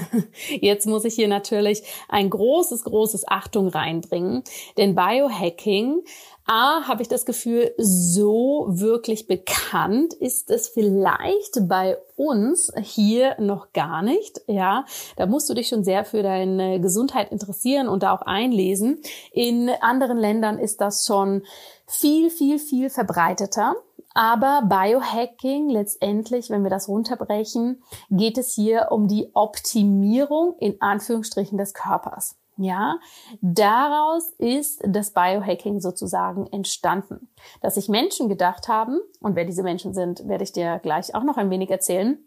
jetzt 0.61 0.85
muss 0.85 1.05
ich 1.05 1.15
hier 1.15 1.27
natürlich 1.27 1.81
ein 2.07 2.29
großes, 2.29 2.83
großes 2.83 3.27
Achtung 3.27 3.67
reinbringen, 3.69 4.43
denn 4.77 4.93
Biohacking, 4.93 6.03
A, 6.47 6.87
habe 6.87 7.01
ich 7.01 7.07
das 7.07 7.25
Gefühl, 7.25 7.73
so 7.79 8.67
wirklich 8.69 9.25
bekannt 9.25 10.13
ist 10.13 10.51
es 10.51 10.67
vielleicht 10.67 11.67
bei 11.67 11.97
uns 12.15 12.71
hier 12.79 13.35
noch 13.41 13.73
gar 13.73 14.03
nicht, 14.03 14.41
ja. 14.45 14.85
Da 15.15 15.25
musst 15.25 15.49
du 15.49 15.55
dich 15.55 15.67
schon 15.67 15.83
sehr 15.83 16.05
für 16.05 16.21
deine 16.21 16.79
Gesundheit 16.79 17.31
interessieren 17.31 17.87
und 17.87 18.03
da 18.03 18.13
auch 18.13 18.21
einlesen. 18.21 19.01
In 19.31 19.71
anderen 19.81 20.19
Ländern 20.19 20.59
ist 20.59 20.81
das 20.81 21.07
schon 21.07 21.41
viel, 21.87 22.29
viel, 22.29 22.59
viel 22.59 22.91
verbreiteter. 22.91 23.75
Aber 24.15 24.63
Biohacking 24.63 25.69
letztendlich, 25.69 26.49
wenn 26.49 26.63
wir 26.63 26.69
das 26.69 26.87
runterbrechen, 26.87 27.83
geht 28.09 28.37
es 28.37 28.53
hier 28.53 28.87
um 28.89 29.09
die 29.09 29.29
Optimierung 29.33 30.55
in 30.59 30.81
Anführungsstrichen 30.81 31.57
des 31.57 31.73
Körpers. 31.73 32.37
Ja, 32.57 32.97
daraus 33.41 34.29
ist 34.37 34.81
das 34.87 35.11
Biohacking 35.11 35.81
sozusagen 35.81 36.47
entstanden. 36.47 37.29
Dass 37.61 37.75
sich 37.75 37.89
Menschen 37.89 38.29
gedacht 38.29 38.69
haben, 38.69 39.01
und 39.19 39.35
wer 39.35 39.43
diese 39.43 39.63
Menschen 39.63 39.93
sind, 39.93 40.25
werde 40.29 40.45
ich 40.45 40.53
dir 40.53 40.79
gleich 40.79 41.13
auch 41.13 41.23
noch 41.23 41.35
ein 41.35 41.49
wenig 41.49 41.69
erzählen, 41.69 42.17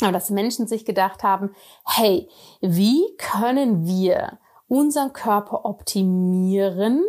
aber 0.00 0.12
dass 0.12 0.30
Menschen 0.30 0.66
sich 0.66 0.86
gedacht 0.86 1.22
haben, 1.22 1.54
hey, 1.84 2.30
wie 2.62 3.04
können 3.18 3.86
wir 3.86 4.38
unseren 4.68 5.12
Körper 5.12 5.64
optimieren, 5.64 7.04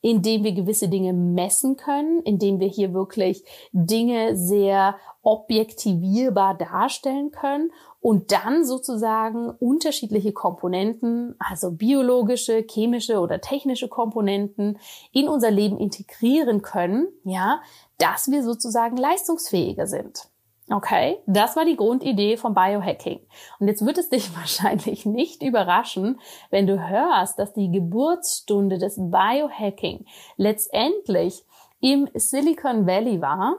indem 0.00 0.44
wir 0.44 0.52
gewisse 0.52 0.88
Dinge 0.88 1.12
messen 1.12 1.76
können, 1.76 2.22
indem 2.22 2.58
wir 2.60 2.68
hier 2.68 2.94
wirklich 2.94 3.44
Dinge 3.72 4.36
sehr 4.36 4.96
objektivierbar 5.22 6.56
darstellen 6.56 7.30
können 7.30 7.70
und 8.00 8.32
dann 8.32 8.64
sozusagen 8.64 9.50
unterschiedliche 9.50 10.32
Komponenten, 10.32 11.36
also 11.38 11.70
biologische, 11.70 12.64
chemische 12.68 13.20
oder 13.20 13.40
technische 13.40 13.88
Komponenten 13.88 14.78
in 15.12 15.28
unser 15.28 15.50
Leben 15.50 15.78
integrieren 15.78 16.62
können, 16.62 17.08
ja, 17.24 17.60
dass 17.98 18.30
wir 18.30 18.42
sozusagen 18.42 18.96
leistungsfähiger 18.96 19.86
sind. 19.86 20.31
Okay, 20.72 21.18
das 21.26 21.54
war 21.54 21.66
die 21.66 21.76
Grundidee 21.76 22.38
vom 22.38 22.54
Biohacking. 22.54 23.20
Und 23.58 23.68
jetzt 23.68 23.84
wird 23.84 23.98
es 23.98 24.08
dich 24.08 24.34
wahrscheinlich 24.36 25.04
nicht 25.04 25.42
überraschen, 25.42 26.18
wenn 26.50 26.66
du 26.66 26.88
hörst, 26.88 27.38
dass 27.38 27.52
die 27.52 27.70
Geburtsstunde 27.70 28.78
des 28.78 28.96
Biohacking 28.96 30.06
letztendlich 30.38 31.44
im 31.80 32.08
Silicon 32.14 32.86
Valley 32.86 33.20
war 33.20 33.56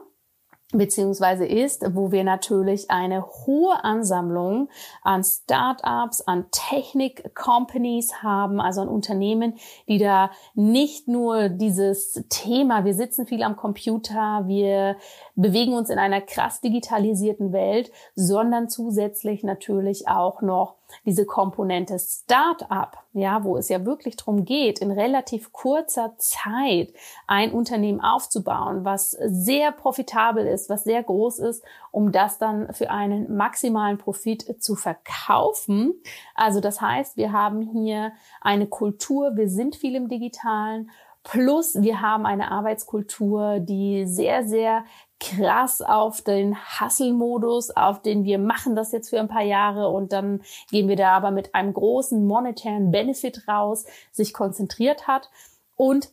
beziehungsweise 0.78 1.46
ist, 1.46 1.84
wo 1.94 2.12
wir 2.12 2.24
natürlich 2.24 2.90
eine 2.90 3.24
hohe 3.24 3.82
Ansammlung 3.82 4.68
an 5.02 5.24
Startups, 5.24 6.20
an 6.22 6.46
Technik-Companies 6.50 8.22
haben, 8.22 8.60
also 8.60 8.82
an 8.82 8.88
Unternehmen, 8.88 9.54
die 9.88 9.98
da 9.98 10.30
nicht 10.54 11.08
nur 11.08 11.48
dieses 11.48 12.24
Thema, 12.28 12.84
wir 12.84 12.94
sitzen 12.94 13.26
viel 13.26 13.42
am 13.42 13.56
Computer, 13.56 14.44
wir 14.46 14.96
bewegen 15.34 15.74
uns 15.74 15.90
in 15.90 15.98
einer 15.98 16.20
krass 16.20 16.60
digitalisierten 16.60 17.52
Welt, 17.52 17.90
sondern 18.14 18.68
zusätzlich 18.68 19.42
natürlich 19.42 20.08
auch 20.08 20.42
noch 20.42 20.76
diese 21.04 21.26
Komponente 21.26 21.98
Startup 21.98 23.04
ja, 23.14 23.44
wo 23.44 23.56
es 23.56 23.68
ja 23.68 23.86
wirklich 23.86 24.16
darum 24.16 24.44
geht, 24.44 24.80
in 24.80 24.90
relativ 24.90 25.52
kurzer 25.52 26.14
Zeit 26.18 26.92
ein 27.28 27.52
Unternehmen 27.52 28.00
aufzubauen, 28.00 28.84
was 28.84 29.12
sehr 29.12 29.70
profitabel 29.70 30.44
ist, 30.44 30.68
was 30.68 30.82
sehr 30.82 31.02
groß 31.02 31.38
ist, 31.38 31.64
um 31.92 32.10
das 32.10 32.38
dann 32.38 32.72
für 32.72 32.90
einen 32.90 33.36
maximalen 33.36 33.98
Profit 33.98 34.60
zu 34.60 34.74
verkaufen. 34.74 35.94
Also 36.34 36.58
das 36.58 36.80
heißt, 36.80 37.16
wir 37.16 37.30
haben 37.30 37.62
hier 37.62 38.12
eine 38.40 38.66
Kultur, 38.66 39.36
wir 39.36 39.48
sind 39.48 39.76
viel 39.76 39.94
im 39.94 40.08
digitalen 40.08 40.90
Plus 41.24 41.80
wir 41.80 42.02
haben 42.02 42.26
eine 42.26 42.50
Arbeitskultur, 42.50 43.58
die 43.58 44.04
sehr, 44.06 44.46
sehr 44.46 44.84
krass 45.20 45.80
auf 45.80 46.22
den 46.22 46.56
Hustle-Modus, 46.56 47.70
auf 47.70 48.02
den 48.02 48.24
wir 48.24 48.38
machen 48.38 48.76
das 48.76 48.92
jetzt 48.92 49.10
für 49.10 49.20
ein 49.20 49.28
paar 49.28 49.42
Jahre 49.42 49.88
und 49.88 50.12
dann 50.12 50.42
gehen 50.70 50.88
wir 50.88 50.96
da 50.96 51.12
aber 51.16 51.30
mit 51.30 51.54
einem 51.54 51.72
großen 51.72 52.26
monetären 52.26 52.90
Benefit 52.90 53.48
raus, 53.48 53.86
sich 54.12 54.32
konzentriert 54.32 55.06
hat. 55.06 55.30
Und 55.76 56.10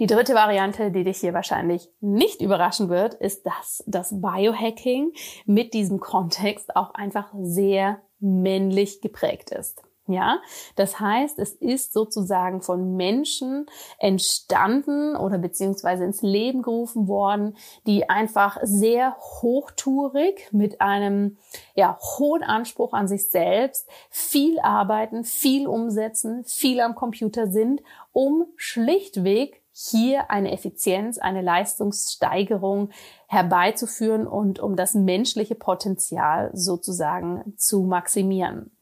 die 0.00 0.06
dritte 0.06 0.34
Variante, 0.34 0.90
die 0.90 1.04
dich 1.04 1.18
hier 1.18 1.32
wahrscheinlich 1.32 1.88
nicht 2.00 2.42
überraschen 2.42 2.88
wird, 2.88 3.14
ist, 3.14 3.46
dass 3.46 3.82
das 3.86 4.20
Biohacking 4.20 5.12
mit 5.46 5.72
diesem 5.72 6.00
Kontext 6.00 6.76
auch 6.76 6.92
einfach 6.94 7.32
sehr 7.40 8.00
männlich 8.18 9.00
geprägt 9.00 9.50
ist. 9.50 9.82
Ja, 10.08 10.40
das 10.76 11.00
heißt, 11.00 11.40
es 11.40 11.52
ist 11.52 11.92
sozusagen 11.92 12.62
von 12.62 12.96
Menschen 12.96 13.66
entstanden 13.98 15.16
oder 15.16 15.38
beziehungsweise 15.38 16.04
ins 16.04 16.22
Leben 16.22 16.62
gerufen 16.62 17.08
worden, 17.08 17.56
die 17.88 18.08
einfach 18.08 18.58
sehr 18.62 19.16
hochtourig 19.18 20.48
mit 20.52 20.80
einem 20.80 21.38
ja, 21.74 21.98
hohen 22.18 22.44
Anspruch 22.44 22.92
an 22.92 23.08
sich 23.08 23.30
selbst 23.30 23.88
viel 24.08 24.60
arbeiten, 24.60 25.24
viel 25.24 25.66
umsetzen, 25.66 26.44
viel 26.44 26.80
am 26.80 26.94
Computer 26.94 27.48
sind, 27.48 27.82
um 28.12 28.46
schlichtweg 28.54 29.60
hier 29.72 30.30
eine 30.30 30.52
Effizienz, 30.52 31.18
eine 31.18 31.42
Leistungssteigerung 31.42 32.90
herbeizuführen 33.26 34.26
und 34.26 34.60
um 34.60 34.76
das 34.76 34.94
menschliche 34.94 35.54
Potenzial 35.54 36.50
sozusagen 36.54 37.54
zu 37.58 37.82
maximieren. 37.82 38.75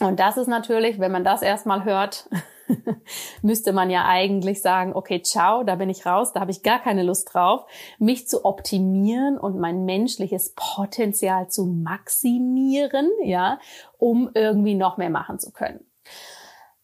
Und 0.00 0.20
das 0.20 0.36
ist 0.36 0.46
natürlich, 0.46 1.00
wenn 1.00 1.12
man 1.12 1.24
das 1.24 1.42
erstmal 1.42 1.84
hört, 1.84 2.28
müsste 3.42 3.72
man 3.72 3.90
ja 3.90 4.04
eigentlich 4.06 4.62
sagen, 4.62 4.94
okay, 4.94 5.22
ciao, 5.22 5.64
da 5.64 5.74
bin 5.76 5.90
ich 5.90 6.06
raus, 6.06 6.32
da 6.32 6.40
habe 6.40 6.50
ich 6.50 6.62
gar 6.62 6.78
keine 6.78 7.02
Lust 7.02 7.32
drauf, 7.32 7.64
mich 7.98 8.28
zu 8.28 8.44
optimieren 8.44 9.38
und 9.38 9.58
mein 9.58 9.84
menschliches 9.84 10.54
Potenzial 10.54 11.48
zu 11.48 11.66
maximieren, 11.66 13.10
ja, 13.24 13.58
um 13.96 14.30
irgendwie 14.34 14.74
noch 14.74 14.98
mehr 14.98 15.10
machen 15.10 15.38
zu 15.38 15.52
können. 15.52 15.87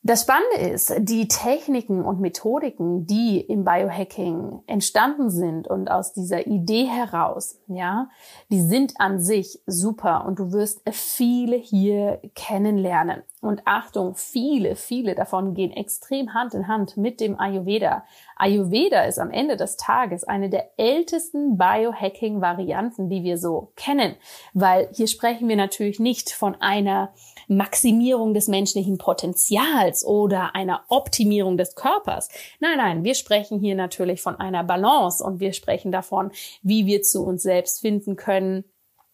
Das 0.07 0.21
Spannende 0.21 0.59
ist, 0.59 0.93
die 0.99 1.29
Techniken 1.29 2.05
und 2.05 2.21
Methodiken, 2.21 3.07
die 3.07 3.41
im 3.41 3.65
Biohacking 3.65 4.63
entstanden 4.67 5.31
sind 5.31 5.67
und 5.67 5.91
aus 5.91 6.13
dieser 6.13 6.47
Idee 6.47 6.85
heraus, 6.85 7.59
ja, 7.69 8.11
die 8.51 8.61
sind 8.61 9.01
an 9.01 9.19
sich 9.19 9.63
super 9.65 10.27
und 10.27 10.39
du 10.39 10.53
wirst 10.53 10.83
viele 10.93 11.57
hier 11.57 12.21
kennenlernen. 12.35 13.23
Und 13.41 13.63
Achtung, 13.65 14.15
viele, 14.15 14.77
viele 14.77 15.15
davon 15.15 15.55
gehen 15.55 15.71
extrem 15.71 16.35
Hand 16.35 16.53
in 16.53 16.69
Hand 16.69 16.99
mit 16.99 17.19
dem 17.21 17.41
Ayurveda. 17.41 18.05
Ayurveda 18.37 19.05
ist 19.05 19.19
am 19.19 19.31
Ende 19.31 19.57
des 19.57 19.79
Tages 19.79 20.25
eine 20.25 20.51
der 20.51 20.79
ältesten 20.79 21.57
Biohacking-Varianten, 21.57 23.09
die 23.09 23.23
wir 23.23 23.39
so 23.39 23.73
kennen, 23.75 24.17
weil 24.53 24.91
hier 24.93 25.07
sprechen 25.07 25.49
wir 25.49 25.57
natürlich 25.57 25.99
nicht 25.99 26.31
von 26.31 26.55
einer 26.61 27.15
Maximierung 27.49 28.35
des 28.35 28.49
menschlichen 28.49 28.99
Potenzials 28.99 30.05
oder 30.05 30.55
einer 30.55 30.85
Optimierung 30.89 31.57
des 31.57 31.75
Körpers. 31.75 32.29
Nein, 32.61 32.79
nein, 32.79 33.05
wir 33.05 33.15
sprechen 33.15 33.59
hier 33.59 33.75
natürlich 33.75 34.23
von 34.23 34.37
einer 34.37 34.65
Balance 34.65 35.23
und 35.23 35.41
wir 35.41 35.53
sprechen 35.53 35.93
davon, 35.93 36.31
wie 36.63 36.87
wir 36.87 37.03
zu 37.03 37.25
uns 37.25 37.43
selbst 37.43 37.81
finden 37.81 38.17
können, 38.17 38.65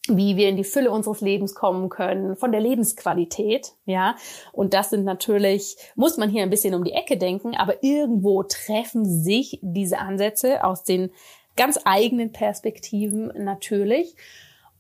wie 0.09 0.37
wir 0.37 0.49
in 0.49 0.57
die 0.57 0.65
Fülle 0.65 0.91
unseres 0.91 1.21
Lebens 1.21 1.55
kommen 1.55 1.89
können, 1.89 2.37
von 2.37 2.53
der 2.53 2.61
Lebensqualität, 2.61 3.73
ja. 3.85 4.17
Und 4.53 4.75
das 4.75 4.91
sind 4.91 5.05
natürlich, 5.05 5.77
muss 5.95 6.17
man 6.17 6.31
hier 6.31 6.43
ein 6.43 6.51
bisschen 6.51 6.75
um 6.75 6.85
die 6.85 6.93
Ecke 6.93 7.17
denken, 7.17 7.55
aber 7.55 7.83
irgendwo 7.83 8.43
treffen 8.43 9.05
sich 9.05 9.59
diese 9.63 9.99
Ansätze 9.99 10.65
aus 10.65 10.85
den 10.85 11.11
ganz 11.57 11.79
eigenen 11.85 12.33
Perspektiven 12.33 13.33
natürlich. 13.37 14.17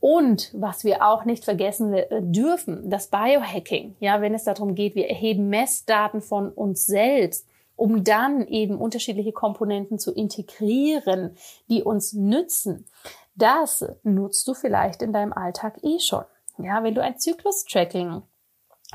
Und 0.00 0.50
was 0.54 0.82
wir 0.84 1.06
auch 1.06 1.26
nicht 1.26 1.44
vergessen 1.44 1.92
äh, 1.92 2.06
dürfen, 2.22 2.88
das 2.88 3.08
Biohacking, 3.08 3.96
ja, 4.00 4.20
wenn 4.22 4.34
es 4.34 4.44
darum 4.44 4.74
geht, 4.74 4.94
wir 4.94 5.08
erheben 5.08 5.48
Messdaten 5.48 6.22
von 6.22 6.50
uns 6.50 6.86
selbst, 6.86 7.46
um 7.76 8.02
dann 8.02 8.46
eben 8.46 8.76
unterschiedliche 8.76 9.32
Komponenten 9.32 9.98
zu 9.98 10.12
integrieren, 10.12 11.36
die 11.68 11.82
uns 11.82 12.14
nützen. 12.14 12.86
Das 13.34 13.84
nutzt 14.02 14.48
du 14.48 14.54
vielleicht 14.54 15.02
in 15.02 15.12
deinem 15.12 15.32
Alltag 15.32 15.78
eh 15.82 15.98
schon. 15.98 16.24
Ja, 16.58 16.82
wenn 16.82 16.94
du 16.94 17.02
ein 17.02 17.18
Zyklus-Tracking 17.18 18.22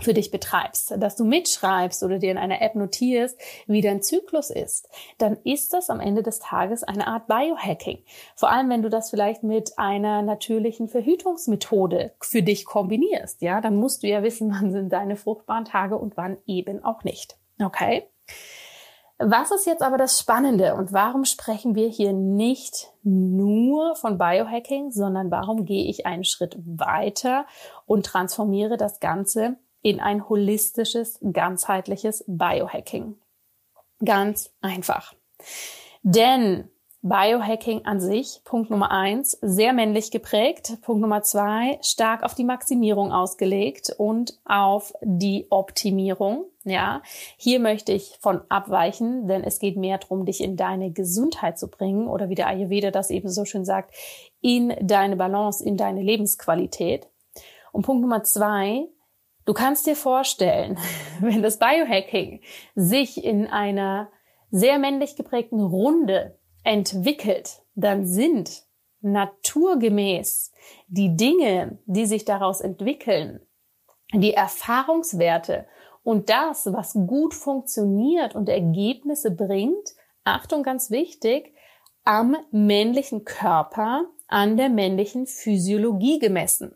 für 0.02 0.14
dich 0.14 0.30
betreibst, 0.30 0.94
dass 0.98 1.16
du 1.16 1.24
mitschreibst 1.24 2.04
oder 2.04 2.20
dir 2.20 2.32
in 2.32 2.38
einer 2.38 2.62
App 2.62 2.76
notierst, 2.76 3.40
wie 3.66 3.82
dein 3.82 4.02
Zyklus 4.02 4.50
ist, 4.50 4.90
dann 5.18 5.38
ist 5.44 5.74
das 5.74 5.90
am 5.90 6.00
Ende 6.00 6.22
des 6.22 6.40
Tages 6.40 6.84
eine 6.84 7.08
Art 7.08 7.28
Biohacking. 7.28 8.04
Vor 8.36 8.52
allem, 8.52 8.70
wenn 8.70 8.82
du 8.82 8.90
das 8.90 9.10
vielleicht 9.10 9.44
mit 9.44 9.80
einer 9.80 10.22
natürlichen 10.22 10.90
Verhütungsmethode 10.90 12.14
für 12.20 12.44
dich 12.44 12.66
kombinierst, 12.66 13.42
ja, 13.42 13.62
dann 13.62 13.78
musst 13.78 14.04
du 14.04 14.08
ja 14.08 14.22
wissen, 14.22 14.52
wann 14.54 14.72
sind 14.72 14.92
deine 14.92 15.16
fruchtbaren 15.16 15.66
Tage 15.66 15.98
und 15.98 16.18
wann 16.18 16.38
eben 16.46 16.84
auch 16.84 17.04
nicht. 17.04 17.38
Okay? 17.64 18.10
Was 19.18 19.52
ist 19.52 19.66
jetzt 19.66 19.82
aber 19.82 19.98
das 19.98 20.20
Spannende 20.20 20.76
und 20.76 20.92
warum 20.92 21.24
sprechen 21.24 21.74
wir 21.74 21.88
hier 21.88 22.12
nicht 22.12 22.92
nur 23.02 23.96
von 23.96 24.18
Biohacking, 24.18 24.92
sondern 24.92 25.32
warum 25.32 25.64
gehe 25.64 25.86
ich 25.86 26.06
einen 26.06 26.26
Schritt 26.26 26.58
weiter 26.66 27.46
und 27.86 28.06
transformiere 28.06 28.76
das 28.76 29.00
Ganze 29.00 29.56
in 29.86 30.00
ein 30.00 30.28
holistisches, 30.28 31.20
ganzheitliches 31.32 32.24
Biohacking. 32.26 33.20
Ganz 34.04 34.52
einfach. 34.60 35.14
Denn 36.02 36.72
Biohacking 37.04 37.86
an 37.86 38.02
sich, 38.02 38.42
Punkt 38.46 38.72
Nummer 38.72 38.90
eins, 38.90 39.38
sehr 39.44 39.74
männlich 39.74 40.10
geprägt. 40.10 40.80
Punkt 40.82 41.04
Nummer 41.04 41.22
zwei, 41.22 41.78
stark 41.84 42.24
auf 42.24 42.34
die 42.34 42.46
Maximierung 42.46 43.12
ausgelegt 43.12 43.94
und 43.96 44.40
auf 44.44 44.92
die 45.04 45.46
Optimierung. 45.52 46.46
Ja, 46.64 47.04
hier 47.38 47.60
möchte 47.60 47.92
ich 47.92 48.18
von 48.22 48.42
abweichen, 48.50 49.28
denn 49.28 49.44
es 49.44 49.60
geht 49.60 49.78
mehr 49.78 50.00
darum, 50.00 50.26
dich 50.26 50.42
in 50.42 50.58
deine 50.58 50.90
Gesundheit 50.90 51.60
zu 51.60 51.68
bringen 51.68 52.08
oder 52.08 52.28
wie 52.30 52.36
der 52.36 52.48
Ayurveda 52.48 52.90
das 52.90 53.12
eben 53.12 53.30
so 53.30 53.46
schön 53.46 53.66
sagt, 53.66 53.94
in 54.42 54.74
deine 54.82 55.16
Balance, 55.16 55.64
in 55.64 55.78
deine 55.78 56.02
Lebensqualität. 56.02 57.08
Und 57.72 57.84
Punkt 57.84 58.02
Nummer 58.02 58.24
zwei, 58.24 58.88
Du 59.46 59.54
kannst 59.54 59.86
dir 59.86 59.96
vorstellen, 59.96 60.78
wenn 61.22 61.42
das 61.42 61.60
Biohacking 61.60 62.42
sich 62.76 63.24
in 63.24 63.48
einer 63.48 64.10
sehr 64.52 64.80
männlich 64.80 65.16
geprägten 65.16 65.62
Runde 65.62 66.38
entwickelt, 66.64 67.62
dann 67.76 68.06
sind 68.06 68.64
naturgemäß 69.02 70.52
die 70.88 71.16
Dinge, 71.16 71.78
die 71.86 72.06
sich 72.06 72.26
daraus 72.26 72.62
entwickeln, 72.62 73.42
die 74.14 74.34
Erfahrungswerte 74.34 75.68
und 76.04 76.30
das, 76.30 76.72
was 76.72 76.94
gut 76.94 77.34
funktioniert 77.34 78.36
und 78.36 78.50
Ergebnisse 78.50 79.32
bringt, 79.32 79.90
Achtung 80.24 80.64
ganz 80.64 80.90
wichtig, 80.90 81.54
am 82.04 82.36
männlichen 82.52 83.26
Körper, 83.26 84.06
an 84.28 84.58
der 84.58 84.70
männlichen 84.70 85.28
Physiologie 85.28 86.20
gemessen. 86.20 86.76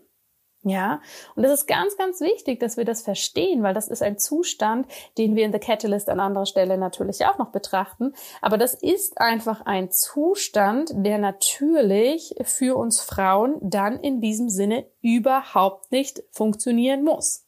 Ja, 0.63 1.01
und 1.35 1.43
das 1.43 1.53
ist 1.53 1.67
ganz, 1.67 1.95
ganz 1.95 2.19
wichtig, 2.19 2.59
dass 2.59 2.75
wir 2.75 2.83
das 2.83 3.01
verstehen, 3.01 3.63
weil 3.63 3.73
das 3.73 3.87
ist 3.87 4.03
ein 4.03 4.17
Zustand, 4.17 4.87
den 5.17 5.37
wir 5.37 5.45
in 5.45 5.53
The 5.53 5.59
Catalyst 5.59 6.09
an 6.09 6.19
anderer 6.19 6.45
Stelle 6.45 6.77
natürlich 6.77 7.25
auch 7.25 7.37
noch 7.37 7.51
betrachten. 7.51 8.13
Aber 8.41 8.57
das 8.57 8.73
ist 8.73 9.21
einfach 9.21 9.65
ein 9.65 9.89
Zustand, 9.89 10.91
der 10.93 11.17
natürlich 11.17 12.35
für 12.43 12.75
uns 12.75 12.99
Frauen 12.99 13.55
dann 13.61 14.01
in 14.01 14.19
diesem 14.19 14.49
Sinne 14.49 14.85
überhaupt 15.01 15.93
nicht 15.93 16.23
funktionieren 16.31 17.05
muss. 17.05 17.47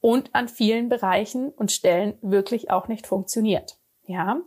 Und 0.00 0.34
an 0.34 0.48
vielen 0.48 0.88
Bereichen 0.88 1.50
und 1.50 1.70
Stellen 1.70 2.18
wirklich 2.20 2.70
auch 2.70 2.88
nicht 2.88 3.06
funktioniert. 3.06 3.76
Ja, 4.06 4.40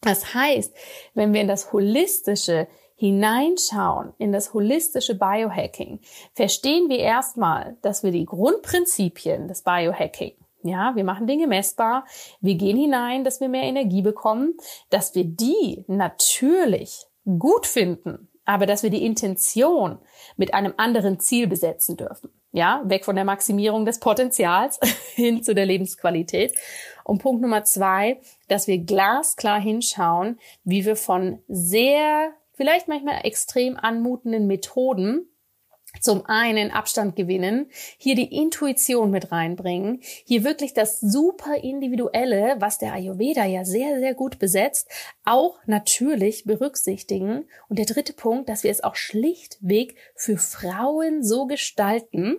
das 0.00 0.34
heißt, 0.34 0.74
wenn 1.12 1.34
wir 1.34 1.40
in 1.40 1.48
das 1.48 1.72
Holistische 1.72 2.68
hineinschauen 2.96 4.12
in 4.18 4.32
das 4.32 4.54
holistische 4.54 5.16
Biohacking, 5.16 6.00
verstehen 6.34 6.88
wir 6.88 6.98
erstmal, 6.98 7.76
dass 7.82 8.02
wir 8.02 8.12
die 8.12 8.26
Grundprinzipien 8.26 9.48
des 9.48 9.62
Biohacking 9.62 10.34
ja, 10.64 10.96
wir 10.96 11.04
machen 11.04 11.26
Dinge 11.26 11.46
messbar. 11.46 12.06
Wir 12.40 12.54
gehen 12.54 12.78
hinein, 12.78 13.22
dass 13.22 13.40
wir 13.40 13.50
mehr 13.50 13.64
Energie 13.64 14.00
bekommen, 14.00 14.54
dass 14.88 15.14
wir 15.14 15.24
die 15.24 15.84
natürlich 15.88 17.04
gut 17.38 17.66
finden, 17.66 18.28
aber 18.46 18.64
dass 18.64 18.82
wir 18.82 18.88
die 18.88 19.04
Intention 19.04 19.98
mit 20.36 20.54
einem 20.54 20.72
anderen 20.78 21.20
Ziel 21.20 21.46
besetzen 21.46 21.98
dürfen. 21.98 22.30
Ja, 22.52 22.82
weg 22.86 23.04
von 23.04 23.16
der 23.16 23.24
Maximierung 23.26 23.84
des 23.84 24.00
Potenzials 24.00 24.78
hin 25.14 25.42
zu 25.42 25.54
der 25.54 25.66
Lebensqualität. 25.66 26.54
Und 27.02 27.18
Punkt 27.18 27.42
Nummer 27.42 27.64
zwei, 27.64 28.20
dass 28.48 28.66
wir 28.66 28.78
glasklar 28.78 29.60
hinschauen, 29.60 30.38
wie 30.62 30.86
wir 30.86 30.96
von 30.96 31.40
sehr, 31.46 32.32
vielleicht 32.54 32.88
manchmal 32.88 33.20
extrem 33.24 33.76
anmutenden 33.76 34.46
Methoden 34.46 35.28
zum 36.00 36.26
einen 36.26 36.70
Abstand 36.70 37.16
gewinnen, 37.16 37.70
hier 37.98 38.14
die 38.14 38.36
Intuition 38.36 39.10
mit 39.10 39.30
reinbringen, 39.30 40.00
hier 40.24 40.44
wirklich 40.44 40.74
das 40.74 41.00
super 41.00 41.56
individuelle, 41.56 42.56
was 42.58 42.78
der 42.78 42.92
Ayurveda 42.94 43.44
ja 43.44 43.64
sehr, 43.64 43.98
sehr 43.98 44.14
gut 44.14 44.38
besetzt, 44.38 44.88
auch 45.24 45.58
natürlich 45.66 46.44
berücksichtigen. 46.44 47.44
Und 47.68 47.78
der 47.78 47.86
dritte 47.86 48.12
Punkt, 48.12 48.48
dass 48.48 48.64
wir 48.64 48.70
es 48.70 48.82
auch 48.82 48.96
schlichtweg 48.96 49.96
für 50.16 50.36
Frauen 50.36 51.22
so 51.22 51.46
gestalten, 51.46 52.38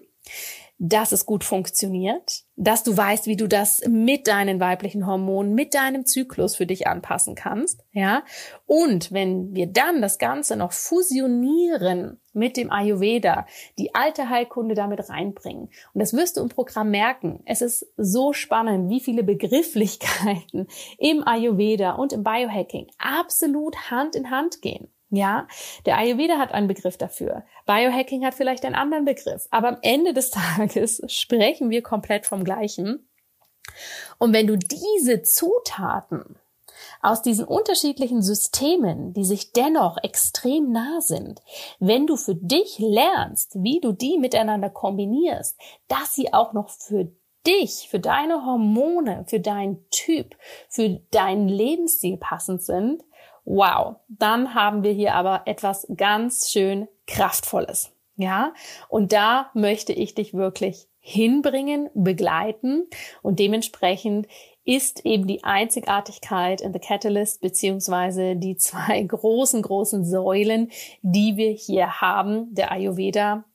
dass 0.78 1.14
es 1.14 1.26
gut 1.26 1.44
funktioniert, 1.44 2.44
dass 2.58 2.84
du 2.84 2.96
weißt, 2.96 3.28
wie 3.28 3.38
du 3.38 3.48
das 3.48 3.82
mit 3.88 4.28
deinen 4.28 4.60
weiblichen 4.60 5.08
Hormonen, 5.08 5.54
mit 5.54 5.74
deinem 5.74 6.06
Zyklus 6.06 6.56
für 6.56 6.66
dich 6.66 6.88
anpassen 6.88 7.36
kannst, 7.36 7.84
ja. 7.92 8.24
Und 8.66 9.12
wenn 9.12 9.54
wir 9.56 9.68
dann 9.68 10.02
das 10.02 10.18
Ganze 10.18 10.58
noch 10.58 10.74
fusionieren 10.74 12.20
mit 12.34 12.58
dem 12.58 12.72
Ayurveda, 12.72 13.46
die 13.80 13.96
alte 13.96 14.30
Heilkunde 14.30 14.76
damit 14.76 15.10
reinbringen. 15.10 15.70
Und 15.94 16.00
das 16.02 16.14
wirst 16.14 16.36
du 16.36 16.42
im 16.42 16.50
Programm 16.50 16.92
merken. 16.92 17.42
Es 17.46 17.62
ist 17.62 17.88
so 17.96 18.34
spannend, 18.34 18.90
wie 18.90 19.00
viele 19.00 19.24
Begrifflichkeiten 19.24 20.68
im 20.98 21.26
Ayurveda 21.26 21.94
und 21.94 22.12
im 22.12 22.24
Biohacking 22.24 22.88
absolut 22.98 23.90
Hand 23.90 24.16
in 24.16 24.30
Hand 24.30 24.62
gehen. 24.62 24.90
Ja, 25.16 25.48
der 25.86 25.98
Ayurveda 25.98 26.38
hat 26.38 26.52
einen 26.52 26.68
Begriff 26.68 26.98
dafür. 26.98 27.44
Biohacking 27.66 28.26
hat 28.26 28.34
vielleicht 28.34 28.66
einen 28.66 28.76
anderen 28.76 29.06
Begriff. 29.06 29.48
Aber 29.52 29.70
am 29.70 29.78
Ende 29.82 30.14
des 30.14 30.30
Tages 30.58 31.02
sprechen 31.08 31.70
wir 31.70 31.82
komplett 31.82 32.26
vom 32.26 32.44
Gleichen. 32.44 33.08
Und 34.18 34.34
wenn 34.34 34.48
du 34.48 34.58
diese 34.58 35.22
Zutaten 35.22 36.38
aus 37.02 37.22
diesen 37.22 37.46
unterschiedlichen 37.46 38.22
Systemen, 38.22 39.14
die 39.14 39.26
sich 39.26 39.54
dennoch 39.54 39.98
extrem 40.04 40.72
nah 40.72 41.02
sind, 41.02 41.42
wenn 41.80 42.08
du 42.08 42.18
für 42.18 42.36
dich 42.36 42.80
lernst, 42.80 43.56
wie 43.56 43.80
du 43.80 43.92
die 43.92 44.18
miteinander 44.18 44.70
kombinierst, 44.70 45.58
dass 45.88 46.16
sie 46.16 46.34
auch 46.34 46.54
noch 46.54 46.70
für 46.70 47.12
dich, 47.46 47.88
für 47.90 48.00
deine 48.00 48.46
Hormone, 48.46 49.26
für 49.28 49.40
deinen 49.40 49.90
Typ, 49.90 50.36
für 50.70 51.02
deinen 51.12 51.48
Lebensstil 51.48 52.18
passend 52.18 52.64
sind, 52.64 53.04
wow, 53.46 53.98
dann 54.08 54.54
haben 54.54 54.84
wir 54.84 54.92
hier 54.92 55.14
aber 55.16 55.44
etwas 55.46 55.88
ganz 55.96 56.50
schön 56.50 56.88
Kraftvolles. 57.08 57.92
Ja, 58.18 58.54
und 58.88 59.12
da 59.12 59.50
möchte 59.54 59.92
ich 59.92 60.16
dich 60.16 60.34
wirklich 60.34 60.88
hinbringen, 61.00 61.90
begleiten 61.94 62.88
und 63.22 63.40
dementsprechend 63.40 64.28
ist 64.64 65.06
eben 65.06 65.28
die 65.28 65.44
Einzigartigkeit 65.44 66.62
in 66.62 66.74
The 66.74 66.80
Catalyst 66.80 67.42
beziehungsweise 67.42 68.36
die 68.36 68.58
zwei 68.58 69.04
großen, 69.04 69.62
großen 69.62 70.04
Säulen, 70.06 70.72
die 71.02 71.38
wir 71.38 71.52
hier 71.52 72.02
haben, 72.02 72.54
der 72.56 72.72
Ayurveda 72.72 73.46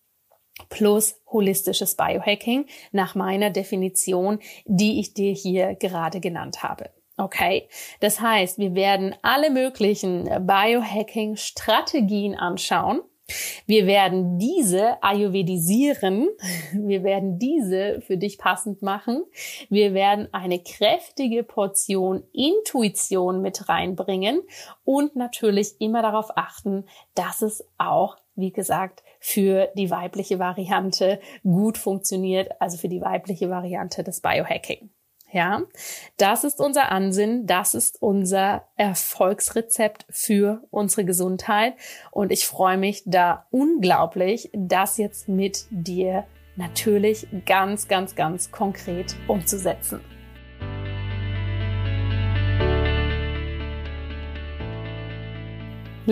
plus 0.69 1.21
holistisches 1.31 1.97
Biohacking 1.97 2.67
nach 2.93 3.15
meiner 3.15 3.51
Definition, 3.51 4.39
die 4.67 5.01
ich 5.01 5.15
dir 5.15 5.33
hier 5.33 5.75
gerade 5.75 6.21
genannt 6.21 6.63
habe. 6.63 6.91
Okay, 7.17 7.69
das 8.01 8.21
heißt, 8.21 8.59
wir 8.59 8.75
werden 8.75 9.15
alle 9.23 9.51
möglichen 9.51 10.25
Biohacking-Strategien 10.47 12.35
anschauen. 12.35 13.03
Wir 13.67 13.87
werden 13.87 14.39
diese 14.39 15.03
ayurvedisieren. 15.03 16.29
Wir 16.73 17.03
werden 17.05 17.39
diese 17.39 18.01
für 18.01 18.17
dich 18.17 18.39
passend 18.39 18.83
machen. 18.83 19.25
Wir 19.69 19.95
werden 19.95 20.29
eine 20.33 20.61
kräftige 20.61 21.45
Portion 21.45 22.25
Intuition 22.33 23.41
mit 23.43 23.69
reinbringen 23.69 24.43
und 24.85 25.15
natürlich 25.17 25.81
immer 25.81 26.03
darauf 26.03 26.37
achten, 26.37 26.87
dass 27.15 27.43
es 27.43 27.65
auch, 27.79 28.17
wie 28.35 28.53
gesagt, 28.53 29.03
für 29.21 29.69
die 29.77 29.91
weibliche 29.91 30.39
Variante 30.39 31.21
gut 31.45 31.79
funktioniert, 31.79 32.51
also 32.61 32.79
für 32.79 32.89
die 32.89 33.01
weibliche 33.01 33.51
Variante 33.51 34.03
des 34.03 34.21
Biohacking. 34.21 34.91
Ja, 35.33 35.63
das 36.17 36.43
ist 36.43 36.61
unser 36.61 36.91
Ansinnen, 36.91 37.47
das 37.47 37.75
ist 37.75 38.03
unser 38.03 38.67
Erfolgsrezept 38.77 40.05
für 40.11 40.65
unsere 40.71 41.05
Gesundheit 41.05 41.75
und 42.11 42.33
ich 42.33 42.47
freue 42.47 42.79
mich 42.79 43.05
da 43.07 43.47
unglaublich, 43.51 44.51
das 44.53 44.97
jetzt 44.97 45.29
mit 45.29 45.67
dir 45.71 46.25
natürlich 46.57 47.29
ganz, 47.47 47.87
ganz, 47.87 48.17
ganz 48.17 48.51
konkret 48.51 49.15
umzusetzen. 49.29 50.01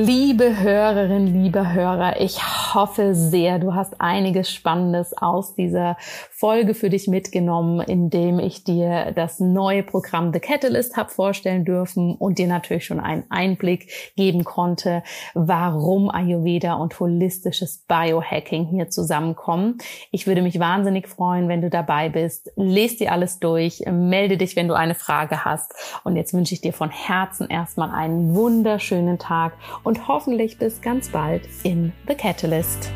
Liebe 0.00 0.60
Hörerin, 0.60 1.26
lieber 1.26 1.72
Hörer, 1.72 2.20
ich 2.20 2.38
hoffe 2.72 3.16
sehr, 3.16 3.58
du 3.58 3.74
hast 3.74 4.00
einiges 4.00 4.48
Spannendes 4.48 5.12
aus 5.12 5.56
dieser 5.56 5.96
Folge 6.30 6.74
für 6.74 6.88
dich 6.88 7.08
mitgenommen, 7.08 7.80
indem 7.80 8.38
ich 8.38 8.62
dir 8.62 9.10
das 9.16 9.40
neue 9.40 9.82
Programm 9.82 10.32
The 10.32 10.38
Catalyst 10.38 10.96
habe 10.96 11.10
vorstellen 11.10 11.64
dürfen 11.64 12.14
und 12.14 12.38
dir 12.38 12.46
natürlich 12.46 12.84
schon 12.84 13.00
einen 13.00 13.24
Einblick 13.28 13.90
geben 14.14 14.44
konnte, 14.44 15.02
warum 15.34 16.10
Ayurveda 16.10 16.74
und 16.74 17.00
holistisches 17.00 17.84
Biohacking 17.88 18.66
hier 18.66 18.90
zusammenkommen. 18.90 19.78
Ich 20.12 20.28
würde 20.28 20.42
mich 20.42 20.60
wahnsinnig 20.60 21.08
freuen, 21.08 21.48
wenn 21.48 21.60
du 21.60 21.70
dabei 21.70 22.08
bist. 22.08 22.52
Lest 22.54 23.00
dir 23.00 23.10
alles 23.10 23.40
durch, 23.40 23.82
melde 23.90 24.36
dich, 24.36 24.54
wenn 24.54 24.68
du 24.68 24.74
eine 24.74 24.94
Frage 24.94 25.44
hast. 25.44 25.74
Und 26.04 26.14
jetzt 26.14 26.34
wünsche 26.34 26.54
ich 26.54 26.60
dir 26.60 26.72
von 26.72 26.90
Herzen 26.90 27.50
erstmal 27.50 27.90
einen 27.90 28.36
wunderschönen 28.36 29.18
Tag 29.18 29.54
und 29.88 30.06
hoffentlich 30.06 30.58
bis 30.58 30.82
ganz 30.82 31.08
bald 31.08 31.48
in 31.62 31.94
The 32.06 32.14
Catalyst. 32.14 32.92